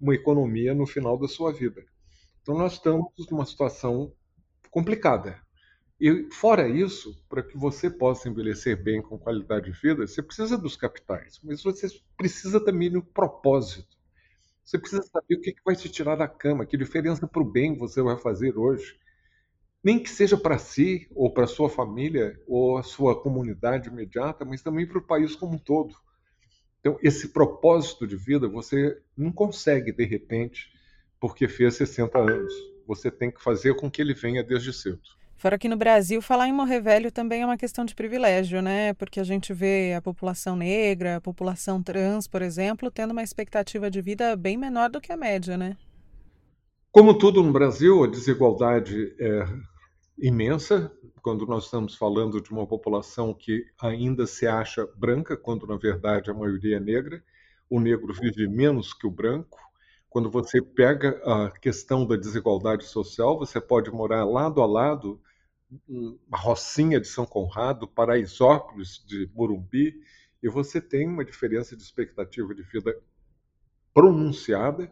uma 0.00 0.14
economia 0.14 0.74
no 0.74 0.86
final 0.86 1.18
da 1.18 1.26
sua 1.26 1.52
vida. 1.52 1.84
Então, 2.42 2.56
nós 2.56 2.74
estamos 2.74 3.12
numa 3.30 3.44
situação 3.44 4.12
complicada. 4.70 5.40
E, 6.00 6.28
fora 6.32 6.68
isso, 6.68 7.20
para 7.28 7.42
que 7.42 7.56
você 7.58 7.90
possa 7.90 8.28
envelhecer 8.28 8.80
bem 8.80 9.02
com 9.02 9.18
qualidade 9.18 9.70
de 9.72 9.80
vida, 9.80 10.06
você 10.06 10.22
precisa 10.22 10.56
dos 10.56 10.76
capitais, 10.76 11.40
mas 11.42 11.62
você 11.62 11.88
precisa 12.16 12.64
também 12.64 12.90
do 12.90 13.02
propósito. 13.02 13.96
Você 14.64 14.78
precisa 14.78 15.02
saber 15.02 15.36
o 15.36 15.40
que 15.42 15.54
vai 15.64 15.76
te 15.76 15.88
tirar 15.88 16.16
da 16.16 16.28
cama, 16.28 16.66
que 16.66 16.76
diferença 16.76 17.26
para 17.26 17.42
o 17.42 17.44
bem 17.50 17.76
você 17.76 18.02
vai 18.02 18.18
fazer 18.18 18.56
hoje. 18.58 18.98
Nem 19.84 20.02
que 20.02 20.10
seja 20.10 20.36
para 20.36 20.58
si, 20.58 21.08
ou 21.14 21.32
para 21.32 21.46
sua 21.46 21.70
família, 21.70 22.40
ou 22.46 22.78
a 22.78 22.82
sua 22.84 23.20
comunidade 23.20 23.88
imediata, 23.88 24.44
mas 24.44 24.62
também 24.62 24.86
para 24.86 24.98
o 24.98 25.02
país 25.06 25.36
como 25.36 25.54
um 25.54 25.58
todo. 25.58 25.94
Então, 26.80 26.98
esse 27.02 27.28
propósito 27.30 28.06
de 28.06 28.16
vida 28.16 28.48
você 28.48 29.00
não 29.16 29.32
consegue, 29.32 29.92
de 29.92 30.04
repente, 30.04 30.72
porque 31.20 31.48
fez 31.48 31.76
60 31.76 32.18
anos. 32.18 32.52
Você 32.86 33.10
tem 33.10 33.30
que 33.30 33.42
fazer 33.42 33.76
com 33.76 33.90
que 33.90 34.02
ele 34.02 34.14
venha 34.14 34.42
desde 34.44 34.72
cedo. 34.72 35.00
Fora 35.38 35.56
que 35.56 35.68
no 35.68 35.76
Brasil, 35.76 36.20
falar 36.20 36.48
em 36.48 36.52
morrer 36.52 36.80
velho 36.80 37.12
também 37.12 37.42
é 37.42 37.46
uma 37.46 37.56
questão 37.56 37.84
de 37.84 37.94
privilégio, 37.94 38.60
né? 38.60 38.92
Porque 38.94 39.20
a 39.20 39.24
gente 39.24 39.54
vê 39.54 39.94
a 39.94 40.02
população 40.02 40.56
negra, 40.56 41.14
a 41.14 41.20
população 41.20 41.80
trans, 41.80 42.26
por 42.26 42.42
exemplo, 42.42 42.90
tendo 42.90 43.12
uma 43.12 43.22
expectativa 43.22 43.88
de 43.88 44.02
vida 44.02 44.34
bem 44.34 44.56
menor 44.56 44.90
do 44.90 45.00
que 45.00 45.12
a 45.12 45.16
média, 45.16 45.56
né? 45.56 45.76
Como 46.90 47.16
tudo 47.16 47.40
no 47.40 47.52
Brasil, 47.52 48.02
a 48.02 48.08
desigualdade 48.08 49.14
é 49.20 49.46
imensa 50.18 50.90
quando 51.22 51.46
nós 51.46 51.66
estamos 51.66 51.94
falando 51.94 52.40
de 52.40 52.50
uma 52.50 52.66
população 52.66 53.32
que 53.32 53.64
ainda 53.80 54.26
se 54.26 54.44
acha 54.44 54.88
branca, 54.96 55.36
quando 55.36 55.68
na 55.68 55.76
verdade 55.76 56.32
a 56.32 56.34
maioria 56.34 56.78
é 56.78 56.80
negra. 56.80 57.22
O 57.70 57.78
negro 57.78 58.12
vive 58.12 58.48
menos 58.48 58.92
que 58.92 59.06
o 59.06 59.10
branco. 59.10 59.56
Quando 60.10 60.28
você 60.28 60.60
pega 60.60 61.10
a 61.24 61.48
questão 61.60 62.04
da 62.04 62.16
desigualdade 62.16 62.86
social, 62.86 63.38
você 63.38 63.60
pode 63.60 63.88
morar 63.92 64.24
lado 64.24 64.60
a 64.60 64.66
lado 64.66 65.20
Rocinha 66.32 67.00
de 67.00 67.06
São 67.08 67.26
Conrado, 67.26 67.86
Paraisópolis 67.86 69.04
de 69.06 69.30
Morumbi, 69.34 70.00
e 70.42 70.48
você 70.48 70.80
tem 70.80 71.06
uma 71.06 71.24
diferença 71.24 71.76
de 71.76 71.82
expectativa 71.82 72.54
de 72.54 72.62
vida 72.62 72.96
pronunciada. 73.92 74.90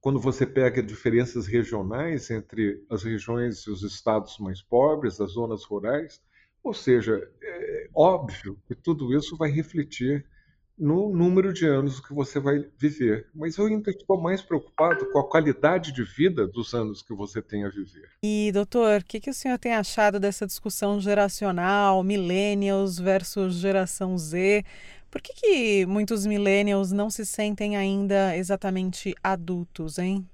Quando 0.00 0.18
você 0.18 0.46
pega 0.46 0.82
diferenças 0.82 1.46
regionais 1.46 2.30
entre 2.30 2.84
as 2.90 3.02
regiões 3.02 3.60
e 3.60 3.70
os 3.70 3.82
estados 3.82 4.38
mais 4.38 4.60
pobres, 4.60 5.20
as 5.20 5.32
zonas 5.32 5.64
rurais, 5.64 6.22
ou 6.62 6.74
seja, 6.74 7.30
é 7.42 7.88
óbvio 7.94 8.58
que 8.66 8.74
tudo 8.74 9.16
isso 9.16 9.36
vai 9.36 9.50
refletir 9.50 10.26
no 10.76 11.14
número 11.14 11.52
de 11.52 11.66
anos 11.66 12.00
que 12.00 12.12
você 12.12 12.40
vai 12.40 12.64
viver. 12.76 13.28
Mas 13.34 13.56
eu 13.56 13.66
ainda 13.66 13.90
estou 13.90 14.20
mais 14.20 14.42
preocupado 14.42 15.06
com 15.10 15.18
a 15.18 15.28
qualidade 15.28 15.92
de 15.92 16.02
vida 16.02 16.46
dos 16.46 16.74
anos 16.74 17.00
que 17.00 17.14
você 17.14 17.40
tem 17.40 17.64
a 17.64 17.68
viver. 17.68 18.10
E, 18.22 18.50
doutor, 18.52 19.00
o 19.00 19.04
que, 19.04 19.20
que 19.20 19.30
o 19.30 19.34
senhor 19.34 19.58
tem 19.58 19.74
achado 19.74 20.18
dessa 20.18 20.46
discussão 20.46 21.00
geracional, 21.00 22.02
millennials 22.02 22.98
versus 22.98 23.54
geração 23.54 24.18
Z? 24.18 24.64
Por 25.10 25.22
que, 25.22 25.32
que 25.32 25.86
muitos 25.86 26.26
millennials 26.26 26.90
não 26.90 27.08
se 27.08 27.24
sentem 27.24 27.76
ainda 27.76 28.36
exatamente 28.36 29.14
adultos, 29.22 29.98
hein? 29.98 30.26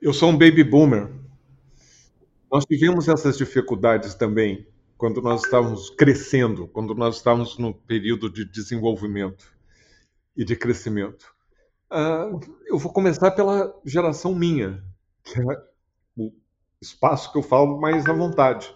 Eu 0.00 0.12
sou 0.12 0.28
um 0.28 0.36
baby 0.36 0.62
boomer. 0.62 1.10
Nós 2.52 2.64
tivemos 2.66 3.08
essas 3.08 3.38
dificuldades 3.38 4.14
também 4.14 4.66
quando 4.98 5.20
nós 5.22 5.42
estávamos 5.42 5.90
crescendo, 5.90 6.68
quando 6.68 6.94
nós 6.94 7.16
estávamos 7.16 7.58
no 7.58 7.72
período 7.72 8.30
de 8.30 8.44
desenvolvimento 8.44 9.55
e 10.36 10.44
de 10.44 10.54
crescimento. 10.54 11.34
Uh, 11.90 12.40
eu 12.66 12.78
vou 12.78 12.92
começar 12.92 13.30
pela 13.30 13.74
geração 13.84 14.34
minha, 14.34 14.82
que 15.22 15.40
é 15.40 15.44
o 16.16 16.32
espaço 16.80 17.32
que 17.32 17.38
eu 17.38 17.42
falo 17.42 17.80
mais 17.80 18.06
à 18.06 18.12
vontade. 18.12 18.74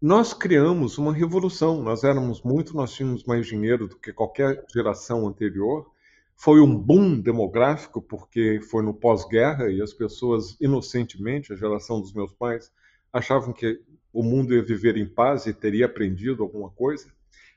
Nós 0.00 0.32
criamos 0.32 0.98
uma 0.98 1.12
revolução, 1.12 1.82
nós 1.82 2.04
éramos 2.04 2.42
muito, 2.42 2.74
nós 2.74 2.92
tínhamos 2.92 3.24
mais 3.24 3.46
dinheiro 3.46 3.86
do 3.86 3.96
que 3.96 4.12
qualquer 4.12 4.64
geração 4.72 5.26
anterior. 5.26 5.90
Foi 6.34 6.60
um 6.60 6.74
boom 6.74 7.20
demográfico, 7.20 8.00
porque 8.00 8.60
foi 8.70 8.82
no 8.82 8.94
pós-guerra 8.94 9.68
e 9.70 9.80
as 9.80 9.92
pessoas, 9.92 10.56
inocentemente, 10.60 11.52
a 11.52 11.56
geração 11.56 12.00
dos 12.00 12.12
meus 12.14 12.32
pais, 12.32 12.72
achavam 13.12 13.52
que 13.52 13.80
o 14.12 14.22
mundo 14.22 14.54
ia 14.54 14.62
viver 14.62 14.96
em 14.96 15.06
paz 15.06 15.46
e 15.46 15.52
teria 15.52 15.86
aprendido 15.86 16.42
alguma 16.42 16.70
coisa 16.70 17.12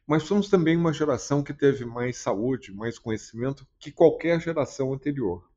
mas 0.08 0.24
somos 0.24 0.50
também 0.50 0.76
uma 0.76 0.94
geração 0.94 1.44
que 1.44 1.54
teve 1.54 1.86
mais 1.86 2.18
saúde, 2.18 2.74
mais 2.74 3.00
conhecimento 3.00 3.66
que 3.80 3.92
qualquer 3.92 4.40
geração 4.42 4.94
anterior. 4.94 5.48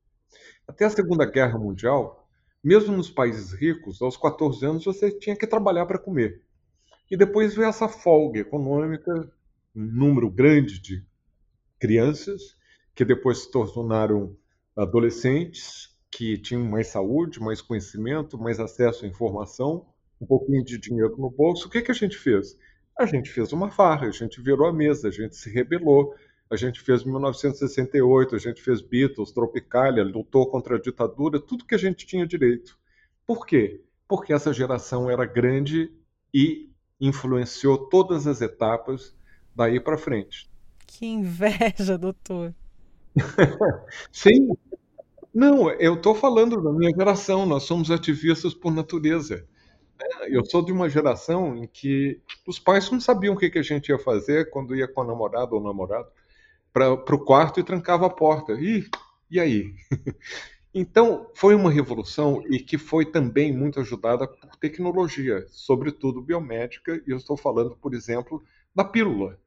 Até 0.67 0.85
a 0.85 0.89
Segunda 0.89 1.25
Guerra 1.25 1.57
Mundial, 1.57 2.27
mesmo 2.63 2.95
nos 2.95 3.09
países 3.09 3.53
ricos, 3.53 4.01
aos 4.01 4.17
14 4.17 4.65
anos 4.65 4.85
você 4.85 5.11
tinha 5.11 5.35
que 5.35 5.47
trabalhar 5.47 5.85
para 5.85 5.99
comer. 5.99 6.41
E 7.09 7.15
depois 7.15 7.55
veio 7.55 7.67
essa 7.67 7.87
folga 7.87 8.39
econômica, 8.39 9.31
um 9.75 9.85
número 9.85 10.29
grande 10.29 10.79
de 10.81 11.05
crianças 11.79 12.57
que 12.95 13.05
depois 13.05 13.43
se 13.43 13.51
tornaram 13.51 14.35
adolescentes, 14.75 15.95
que 16.09 16.37
tinham 16.37 16.63
mais 16.63 16.87
saúde, 16.87 17.39
mais 17.39 17.61
conhecimento, 17.61 18.37
mais 18.37 18.59
acesso 18.59 19.05
à 19.05 19.07
informação, 19.07 19.85
um 20.19 20.25
pouquinho 20.25 20.63
de 20.63 20.77
dinheiro 20.77 21.15
no 21.17 21.29
bolso. 21.29 21.67
O 21.67 21.69
que, 21.69 21.81
que 21.81 21.91
a 21.91 21.93
gente 21.93 22.17
fez? 22.17 22.57
A 22.99 23.05
gente 23.05 23.29
fez 23.29 23.53
uma 23.53 23.69
farra, 23.69 24.07
a 24.07 24.11
gente 24.11 24.41
virou 24.41 24.67
a 24.67 24.73
mesa, 24.73 25.07
a 25.07 25.11
gente 25.11 25.35
se 25.35 25.49
rebelou, 25.49 26.15
a 26.49 26.55
gente 26.55 26.81
fez 26.81 27.03
1968, 27.03 28.35
a 28.35 28.39
gente 28.39 28.61
fez 28.61 28.81
Beatles, 28.81 29.31
Tropicália, 29.31 30.03
lutou 30.03 30.49
contra 30.49 30.77
a 30.77 30.81
ditadura, 30.81 31.39
tudo 31.39 31.65
que 31.65 31.75
a 31.75 31.77
gente 31.77 32.05
tinha 32.05 32.25
direito. 32.25 32.77
Por 33.25 33.45
quê? 33.45 33.81
Porque 34.07 34.33
essa 34.33 34.53
geração 34.53 35.09
era 35.09 35.25
grande 35.25 35.91
e 36.33 36.71
influenciou 36.99 37.77
todas 37.89 38.25
as 38.25 38.41
etapas 38.41 39.15
daí 39.55 39.79
para 39.79 39.97
frente. 39.97 40.49
Que 40.85 41.05
inveja, 41.05 41.97
doutor. 41.97 42.53
Sim. 44.11 44.55
Não, 45.33 45.69
eu 45.71 45.95
estou 45.95 46.15
falando 46.15 46.61
da 46.61 46.71
minha 46.71 46.91
geração, 46.95 47.45
nós 47.45 47.63
somos 47.63 47.91
ativistas 47.91 48.53
por 48.53 48.73
natureza. 48.73 49.45
É, 49.99 50.35
eu 50.35 50.45
sou 50.45 50.63
de 50.63 50.71
uma 50.71 50.89
geração 50.89 51.55
em 51.57 51.67
que 51.67 52.21
os 52.45 52.59
pais 52.59 52.89
não 52.91 52.99
sabiam 52.99 53.33
o 53.33 53.37
que, 53.37 53.57
a 53.57 53.61
gente 53.61 53.89
ia 53.89 53.99
fazer 53.99 54.49
quando 54.49 54.75
ia 54.75 54.87
com 54.87 55.01
a 55.01 55.05
namorada 55.05 55.55
ou 55.55 55.61
namorado 55.61 56.09
para 56.71 56.93
o 56.93 57.25
quarto 57.25 57.59
e 57.59 57.63
trancava 57.63 58.05
a 58.05 58.09
porta. 58.09 58.53
E, 58.53 58.87
e 59.29 59.39
aí? 59.39 59.73
Então, 60.79 61.31
foi 61.33 61.55
uma 61.55 61.71
revolução 61.71 62.43
e 62.51 62.59
que 62.59 62.77
foi 62.77 63.03
também 63.03 63.51
muito 63.51 63.79
ajudada 63.79 64.27
por 64.27 64.55
tecnologia, 64.57 65.43
sobretudo 65.49 66.21
biomédica, 66.21 67.01
e 67.07 67.09
eu 67.09 67.17
estou 67.17 67.35
falando, 67.35 67.75
por 67.75 67.95
exemplo, 67.95 68.43
da 68.75 68.83
pílula. 68.83 69.39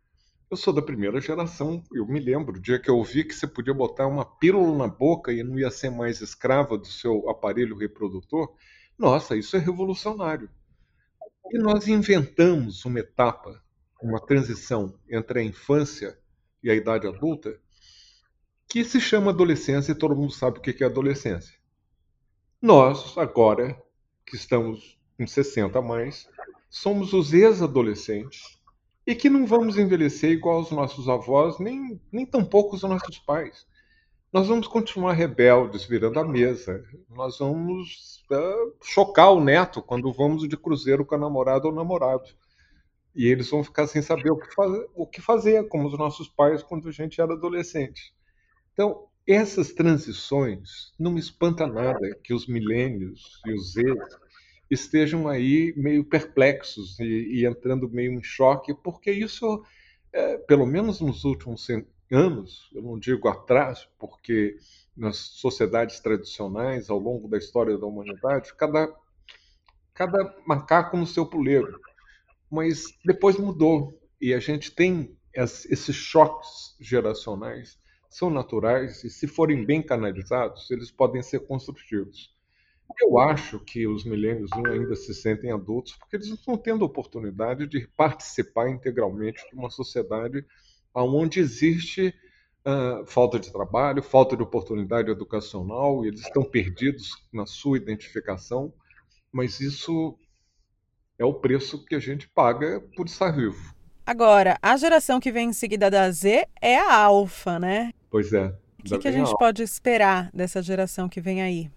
Eu 0.51 0.57
sou 0.57 0.73
da 0.73 0.83
primeira 0.83 1.21
geração, 1.21 1.85
eu 1.93 2.05
me 2.05 2.19
lembro, 2.19 2.57
o 2.57 2.61
dia 2.61 2.81
que 2.81 2.91
eu 2.91 2.97
ouvi 2.97 3.23
que 3.23 3.33
você 3.33 3.47
podia 3.47 3.73
botar 3.73 4.09
uma 4.09 4.25
pílula 4.25 4.77
na 4.77 4.89
boca 4.89 5.33
e 5.33 5.45
não 5.45 5.57
ia 5.57 5.71
ser 5.71 5.91
mais 5.91 6.21
escrava 6.21 6.77
do 6.77 6.89
seu 6.89 7.31
aparelho 7.31 7.77
reprodutor, 7.77 8.53
nossa, 9.01 9.35
isso 9.35 9.57
é 9.57 9.59
revolucionário. 9.59 10.51
E 11.51 11.59
nós 11.59 11.89
inventamos 11.89 12.85
uma 12.85 13.01
etapa, 13.01 13.59
uma 14.01 14.21
transição 14.21 14.95
entre 15.09 15.41
a 15.41 15.43
infância 15.43 16.19
e 16.63 16.71
a 16.71 16.75
idade 16.75 17.07
adulta, 17.07 17.59
que 18.69 18.85
se 18.85 19.01
chama 19.01 19.31
adolescência 19.31 19.93
e 19.93 19.95
todo 19.95 20.15
mundo 20.15 20.35
sabe 20.35 20.59
o 20.59 20.61
que 20.61 20.85
é 20.85 20.87
adolescência. 20.87 21.55
Nós, 22.61 23.17
agora, 23.17 23.83
que 24.27 24.37
estamos 24.37 24.99
com 25.17 25.27
60 25.27 25.79
a 25.79 25.83
mais, 25.83 26.29
somos 26.69 27.15
os 27.15 27.33
ex-adolescentes 27.33 28.61
e 29.07 29.15
que 29.15 29.31
não 29.31 29.47
vamos 29.47 29.79
envelhecer 29.79 30.33
igual 30.33 30.57
aos 30.57 30.71
nossos 30.71 31.09
avós, 31.09 31.59
nem, 31.59 31.99
nem 32.13 32.27
tampouco 32.27 32.77
os 32.77 32.83
nossos 32.83 33.19
pais 33.19 33.67
nós 34.33 34.47
vamos 34.47 34.69
continuar 34.69 35.13
rebeldes, 35.13 35.85
virando 35.85 36.21
a 36.21 36.25
mesa. 36.25 36.85
Nós 37.09 37.39
vamos 37.39 38.25
uh, 38.31 38.77
chocar 38.83 39.33
o 39.33 39.43
neto 39.43 39.83
quando 39.83 40.13
vamos 40.13 40.49
de 40.49 40.57
cruzeiro 40.57 41.05
com 41.05 41.17
a 41.17 41.19
namorada 41.19 41.67
ou 41.67 41.75
namorado. 41.75 42.29
E 43.15 43.27
eles 43.27 43.51
vão 43.51 43.65
ficar 43.65 43.89
sem 43.89 44.01
saber 44.01 44.31
o 44.31 44.39
que, 44.39 44.55
fazer, 44.55 44.89
o 44.95 45.07
que 45.07 45.21
fazer, 45.21 45.69
como 45.69 45.89
os 45.89 45.99
nossos 45.99 46.29
pais 46.29 46.63
quando 46.63 46.89
a 46.89 46.93
gente 46.93 47.21
era 47.21 47.33
adolescente. 47.33 48.15
Então, 48.73 49.09
essas 49.27 49.73
transições, 49.73 50.93
não 50.99 51.13
me 51.13 51.21
espanta 51.21 51.67
nada 51.67 52.17
que 52.23 52.33
os 52.33 52.47
milênios 52.47 53.41
e 53.45 53.53
os 53.53 53.73
Z 53.73 53.83
estejam 54.71 55.27
aí 55.27 55.75
meio 55.77 56.05
perplexos 56.05 57.01
e, 57.01 57.05
e 57.05 57.47
entrando 57.47 57.91
meio 57.91 58.13
em 58.13 58.23
choque, 58.23 58.73
porque 58.73 59.11
isso, 59.11 59.65
é, 60.13 60.39
pelo 60.39 60.65
menos 60.65 61.01
nos 61.01 61.25
últimos 61.25 61.67
anos, 62.11 62.69
eu 62.75 62.83
não 62.83 62.99
digo 62.99 63.29
atrás, 63.29 63.89
porque 63.99 64.59
nas 64.97 65.17
sociedades 65.17 66.01
tradicionais, 66.01 66.91
ao 66.91 66.99
longo 66.99 67.29
da 67.29 67.39
história 67.39 67.79
da 67.79 67.87
humanidade, 67.87 68.55
cada, 68.55 68.93
cada 69.95 70.35
macaco 70.47 70.97
no 70.97 71.07
seu 71.07 71.25
puleiro. 71.25 71.81
Mas 72.51 72.85
depois 73.05 73.37
mudou 73.37 73.99
e 74.21 74.35
a 74.35 74.41
gente 74.41 74.73
tem 74.73 75.17
esses 75.33 75.95
choques 75.95 76.77
geracionais 76.81 77.79
são 78.11 78.29
naturais 78.29 79.05
e, 79.05 79.09
se 79.09 79.29
forem 79.29 79.65
bem 79.65 79.81
canalizados, 79.81 80.69
eles 80.71 80.91
podem 80.91 81.23
ser 81.23 81.47
construtivos. 81.47 82.35
Eu 83.01 83.21
acho 83.21 83.61
que 83.61 83.87
os 83.87 84.05
milênios 84.05 84.51
ainda 84.67 84.97
se 84.97 85.15
sentem 85.15 85.53
adultos 85.53 85.95
porque 85.95 86.17
eles 86.17 86.29
não 86.29 86.35
estão 86.35 86.59
tendo 86.59 86.85
oportunidade 86.85 87.69
de 87.69 87.87
participar 87.97 88.69
integralmente 88.69 89.49
de 89.49 89.55
uma 89.55 89.71
sociedade 89.71 90.45
onde 90.95 91.41
existe 91.41 92.15
uh, 92.67 93.05
falta 93.07 93.39
de 93.39 93.53
trabalho, 93.53 94.03
falta 94.03 94.37
de 94.37 94.43
oportunidade 94.43 95.11
educacional, 95.11 96.05
e 96.05 96.09
eles 96.09 96.21
estão 96.21 96.43
perdidos 96.43 97.11
na 97.33 97.47
sua 97.47 97.77
identificação, 97.77 98.73
mas 99.33 99.61
isso 99.61 100.19
é 101.19 101.25
o 101.25 101.35
preço 101.35 101.85
que 101.85 101.95
a 101.95 102.01
gente 102.01 102.29
paga 102.29 102.81
por 102.97 103.07
estar 103.07 103.31
vivo. 103.31 103.75
Agora, 104.07 104.59
a 104.61 104.77
geração 104.77 105.21
que 105.21 105.31
vem 105.31 105.51
em 105.51 105.53
seguida 105.53 105.91
da 105.91 106.11
Z 106.11 106.47
é 106.61 106.79
a 106.79 106.95
alfa, 106.95 107.59
né? 107.59 107.93
Pois 108.11 108.33
é. 108.33 108.47
O 108.81 108.83
que, 108.83 108.99
que 108.99 109.09
a 109.09 109.13
gente 109.13 109.33
a 109.33 109.37
pode 109.37 109.63
esperar 109.63 110.31
dessa 110.33 110.63
geração 110.63 111.09
que 111.09 111.21
vem 111.21 111.43
aí? 111.43 111.71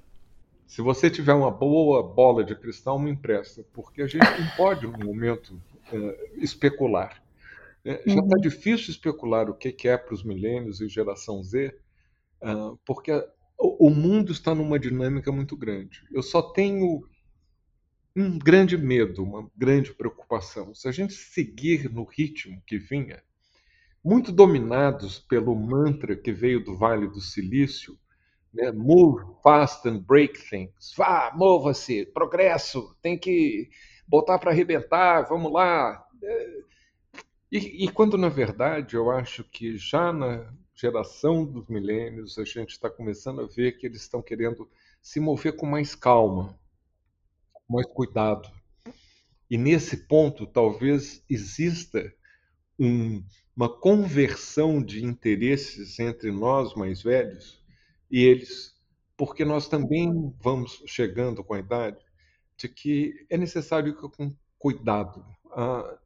Se 0.66 0.82
você 0.82 1.10
tiver 1.10 1.34
uma 1.34 1.52
boa 1.52 2.02
bola 2.02 2.44
de 2.44 2.56
cristal, 2.56 2.98
me 2.98 3.12
empresta, 3.12 3.64
porque 3.74 4.02
a 4.02 4.08
gente 4.08 4.24
não 4.24 4.48
pode, 4.56 4.88
no 4.88 4.98
momento, 5.06 5.62
uh, 5.92 6.16
especular. 6.38 7.22
É, 7.86 8.02
já 8.06 8.16
está 8.16 8.36
uhum. 8.36 8.42
difícil 8.42 8.92
especular 8.92 9.50
o 9.50 9.54
que, 9.54 9.88
é 9.88 9.98
para 9.98 10.14
os 10.14 10.24
milênios 10.24 10.80
e 10.80 10.88
geração 10.88 11.44
Z, 11.44 11.76
uh, 12.42 12.80
porque 12.86 13.12
o, 13.58 13.90
mundo 13.90 14.32
está 14.32 14.56
numa 14.56 14.80
dinâmica 14.80 15.32
muito 15.32 15.58
grande. 15.58 16.02
Eu 16.12 16.24
só 16.24 16.42
tenho 16.42 17.06
um 18.16 18.38
grande 18.40 18.78
medo, 18.78 19.24
uma 19.24 19.50
grande 19.56 19.94
preocupação. 19.94 20.74
Se 20.74 20.88
a 20.88 20.92
gente 20.92 21.14
seguir 21.14 21.90
no 21.90 22.04
ritmo 22.04 22.62
que 22.66 22.78
vinha, 22.78 23.22
muito 24.04 24.32
dominados 24.32 25.20
pelo 25.20 25.56
mantra 25.56 26.16
que 26.16 26.32
veio 26.32 26.64
do 26.64 26.78
Vale 26.78 27.08
do 27.08 27.22
Silício, 27.22 27.98
né? 28.54 28.72
move 28.72 29.26
fast 29.42 29.88
and 29.88 30.00
break 30.00 30.40
things. 30.50 30.94
Vá, 30.96 31.32
mova-se, 31.36 32.06
progresso, 32.08 32.96
tem 33.02 33.18
que 33.18 33.70
botar 34.08 34.38
para 34.40 34.52
arrebentar, 34.52 35.24
vamos 35.24 35.52
lá. 35.52 36.06
E, 37.54 37.86
e, 37.86 37.88
quando, 37.88 38.18
na 38.18 38.30
verdade, 38.30 38.96
eu 38.96 39.12
acho 39.12 39.44
que 39.44 39.78
já 39.78 40.12
na 40.12 40.52
geração 40.74 41.46
dos 41.46 41.68
milênios, 41.68 42.40
a 42.40 42.44
gente 42.44 42.72
está 42.72 42.90
começando 42.90 43.42
a 43.42 43.46
ver 43.46 43.74
que 43.74 43.86
eles 43.86 44.02
estão 44.02 44.24
querendo 44.24 44.68
se 45.00 45.20
mover 45.20 45.56
com 45.56 45.68
mais 45.68 45.94
calma, 45.94 46.60
com 47.52 47.76
mais 47.76 47.86
cuidado. 47.86 48.50
E 49.48 49.56
nesse 49.56 50.08
ponto, 50.08 50.48
talvez 50.48 51.24
exista 51.30 52.12
um, 52.80 53.24
uma 53.56 53.70
conversão 53.70 54.82
de 54.82 55.06
interesses 55.06 56.00
entre 56.00 56.32
nós 56.32 56.74
mais 56.74 57.04
velhos 57.04 57.64
e 58.10 58.24
eles, 58.24 58.76
porque 59.16 59.46
nós 59.46 59.70
também 59.70 60.34
vamos 60.42 60.82
chegando 60.88 61.44
com 61.44 61.54
a 61.54 61.60
idade 61.60 62.04
de 62.58 62.68
que 62.68 63.28
é 63.30 63.38
necessário 63.38 63.94
com 63.94 64.36
cuidado. 64.58 65.24
Ah, 65.52 66.00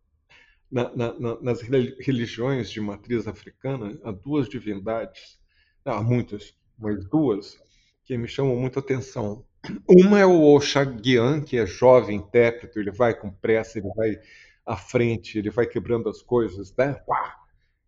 na, 0.72 0.94
na, 0.96 1.42
nas 1.42 1.62
religiões 1.62 2.70
de 2.70 2.82
matriz 2.82 3.28
africana, 3.28 3.98
há 4.04 4.12
duas 4.12 4.50
divindades, 4.50 5.40
há 5.86 6.02
muitas, 6.02 6.54
mas 6.78 7.06
duas, 7.06 7.58
que 8.04 8.18
me 8.18 8.28
chamam 8.28 8.56
muita 8.56 8.80
atenção. 8.80 9.46
Uma 9.88 10.20
é 10.20 10.26
o 10.26 10.56
Oxaguian, 10.56 11.42
que 11.42 11.58
é 11.58 11.66
jovem, 11.66 12.18
intérprete, 12.18 12.80
ele 12.80 12.92
vai 12.92 13.14
com 13.14 13.32
pressa, 13.32 13.80
ele 13.80 13.90
vai 13.96 14.20
à 14.66 14.76
frente, 14.76 15.38
ele 15.38 15.50
vai 15.50 15.66
quebrando 15.66 16.10
as 16.10 16.22
coisas, 16.22 16.74
né? 16.76 16.94
Pá! 17.06 17.38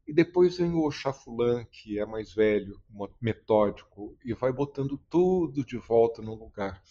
E 0.10 0.14
depois 0.14 0.58
vem 0.58 0.72
o 0.72 0.88
Oxafulã, 0.88 1.64
que 1.66 2.00
é 2.00 2.06
mais 2.06 2.34
velho, 2.34 2.82
metódico, 3.22 4.18
e 4.26 4.34
vai 4.34 4.52
botando 4.52 5.00
tudo 5.08 5.64
de 5.64 5.78
volta 5.78 6.20
no 6.20 6.34
lugar. 6.34 6.82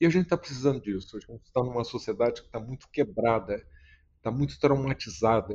E 0.00 0.06
a 0.06 0.08
gente 0.08 0.24
está 0.24 0.36
precisando 0.36 0.80
disso. 0.80 1.16
A 1.16 1.20
gente 1.20 1.44
está 1.44 1.60
numa 1.60 1.82
sociedade 1.82 2.40
que 2.40 2.46
está 2.46 2.60
muito 2.60 2.88
quebrada, 2.88 3.60
está 4.28 4.30
muito 4.30 4.58
traumatizada. 4.58 5.54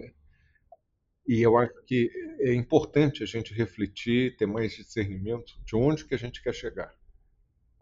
E 1.27 1.41
eu 1.41 1.57
acho 1.57 1.73
que 1.85 2.09
é 2.39 2.53
importante 2.53 3.23
a 3.23 3.25
gente 3.25 3.53
refletir, 3.53 4.35
ter 4.35 4.45
mais 4.45 4.73
discernimento 4.73 5.53
de 5.65 5.75
onde 5.75 6.05
que 6.05 6.13
a 6.13 6.17
gente 6.17 6.41
quer 6.41 6.53
chegar. 6.53 6.93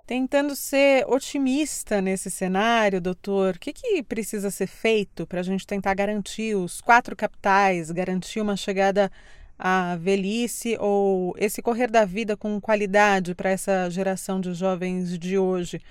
Tentando 0.05 0.55
ser 0.55 1.05
otimista 1.07 2.01
nesse 2.01 2.29
cenário, 2.29 2.99
doutor, 2.99 3.55
o 3.55 3.59
que, 3.59 3.71
que 3.71 4.03
precisa 4.03 4.51
ser 4.51 4.67
feito 4.67 5.25
para 5.25 5.39
a 5.39 5.43
gente 5.43 5.65
tentar 5.65 5.93
garantir 5.93 6.55
os 6.55 6.81
quatro 6.81 7.15
capitais, 7.15 7.89
garantir 7.89 8.41
uma 8.41 8.57
chegada 8.57 9.11
à 9.57 9.95
velhice 9.95 10.77
ou 10.79 11.33
esse 11.37 11.61
correr 11.61 11.89
da 11.89 12.03
vida 12.03 12.35
com 12.35 12.59
qualidade 12.59 13.33
para 13.33 13.51
essa 13.51 13.89
geração 13.89 14.41
de 14.41 14.53
jovens 14.53 15.17
de 15.17 15.37
hoje? 15.37 15.81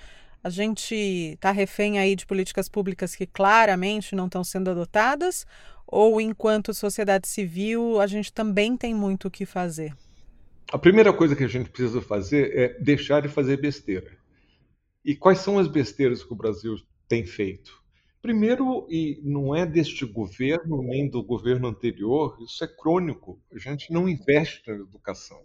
A 0.42 0.48
gente 0.48 0.94
está 0.94 1.50
refém 1.50 1.98
aí 1.98 2.16
de 2.16 2.24
políticas 2.24 2.68
públicas 2.68 3.14
que 3.14 3.26
claramente 3.26 4.14
não 4.14 4.24
estão 4.24 4.42
sendo 4.42 4.70
adotadas? 4.70 5.46
Ou, 5.86 6.20
enquanto 6.20 6.72
sociedade 6.72 7.28
civil, 7.28 8.00
a 8.00 8.06
gente 8.06 8.32
também 8.32 8.76
tem 8.76 8.94
muito 8.94 9.28
o 9.28 9.30
que 9.30 9.44
fazer? 9.44 9.94
A 10.72 10.78
primeira 10.78 11.12
coisa 11.12 11.36
que 11.36 11.44
a 11.44 11.48
gente 11.48 11.68
precisa 11.68 12.00
fazer 12.00 12.56
é 12.56 12.80
deixar 12.80 13.20
de 13.20 13.28
fazer 13.28 13.60
besteira. 13.60 14.16
E 15.04 15.14
quais 15.14 15.40
são 15.40 15.58
as 15.58 15.68
besteiras 15.68 16.22
que 16.22 16.32
o 16.32 16.36
Brasil 16.36 16.76
tem 17.08 17.26
feito? 17.26 17.78
Primeiro, 18.22 18.86
e 18.88 19.20
não 19.22 19.54
é 19.54 19.66
deste 19.66 20.06
governo 20.06 20.82
nem 20.82 21.08
do 21.08 21.22
governo 21.22 21.68
anterior, 21.68 22.36
isso 22.40 22.62
é 22.62 22.68
crônico. 22.68 23.40
A 23.52 23.58
gente 23.58 23.92
não 23.92 24.08
investe 24.08 24.62
na 24.70 24.76
educação. 24.76 25.40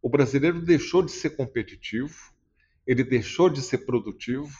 O 0.00 0.08
brasileiro 0.08 0.60
deixou 0.60 1.02
de 1.02 1.10
ser 1.10 1.30
competitivo, 1.30 2.14
ele 2.86 3.04
deixou 3.04 3.48
de 3.48 3.62
ser 3.62 3.78
produtivo, 3.78 4.50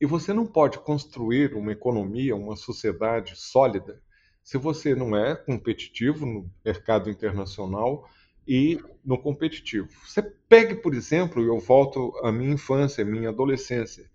e 0.00 0.06
você 0.06 0.32
não 0.32 0.46
pode 0.46 0.78
construir 0.78 1.54
uma 1.54 1.72
economia, 1.72 2.36
uma 2.36 2.56
sociedade 2.56 3.34
sólida, 3.36 4.00
se 4.42 4.58
você 4.58 4.94
não 4.94 5.16
é 5.16 5.34
competitivo 5.34 6.24
no 6.24 6.50
mercado 6.64 7.10
internacional 7.10 8.08
e 8.46 8.78
no 9.04 9.18
competitivo. 9.18 9.88
Você 10.06 10.22
pegue, 10.22 10.76
por 10.76 10.94
exemplo, 10.94 11.42
eu 11.42 11.58
volto 11.58 12.12
à 12.22 12.30
minha 12.30 12.54
infância, 12.54 13.02
à 13.02 13.06
minha 13.06 13.30
adolescência. 13.30 14.08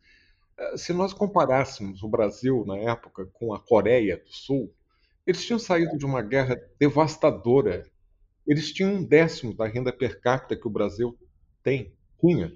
Eh, 0.57 0.77
se 0.77 0.93
nós 0.93 1.11
comparássemos 1.11 2.01
o 2.01 2.07
Brasil 2.07 2.63
na 2.65 2.77
época 2.77 3.25
com 3.33 3.53
a 3.53 3.59
Coreia 3.59 4.17
do 4.17 4.31
Sul, 4.31 4.73
eles 5.25 5.45
tinham 5.45 5.59
saído 5.59 5.97
de 5.97 6.05
uma 6.05 6.21
guerra 6.21 6.59
devastadora. 6.79 7.85
Eles 8.47 8.71
tinham 8.71 8.93
um 8.93 9.03
décimo 9.03 9.53
da 9.53 9.67
renda 9.67 9.91
per 9.91 10.21
capita 10.21 10.55
que 10.55 10.67
o 10.67 10.71
Brasil 10.71 11.17
tem, 11.61 11.93
tinha. 12.19 12.55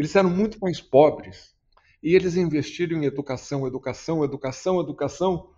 Eles 0.00 0.16
eram 0.16 0.30
muito 0.30 0.58
mais 0.62 0.80
pobres 0.80 1.54
e 2.02 2.14
eles 2.14 2.34
investiram 2.34 2.96
em 2.96 3.04
educação, 3.04 3.66
educação, 3.66 4.24
educação, 4.24 4.80
educação, 4.80 5.50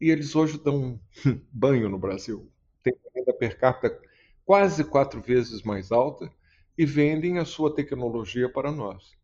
e 0.00 0.08
eles 0.08 0.34
hoje 0.34 0.58
dão 0.58 0.74
um 0.74 1.00
banho 1.52 1.86
no 1.86 1.98
Brasil. 1.98 2.50
Tem 2.82 2.94
renda 3.14 3.34
per 3.34 3.58
capita 3.58 4.00
quase 4.42 4.84
quatro 4.84 5.20
vezes 5.20 5.62
mais 5.62 5.92
alta 5.92 6.32
e 6.78 6.86
vendem 6.86 7.36
a 7.38 7.44
sua 7.44 7.74
tecnologia 7.74 8.50
para 8.50 8.72
nós. 8.72 9.14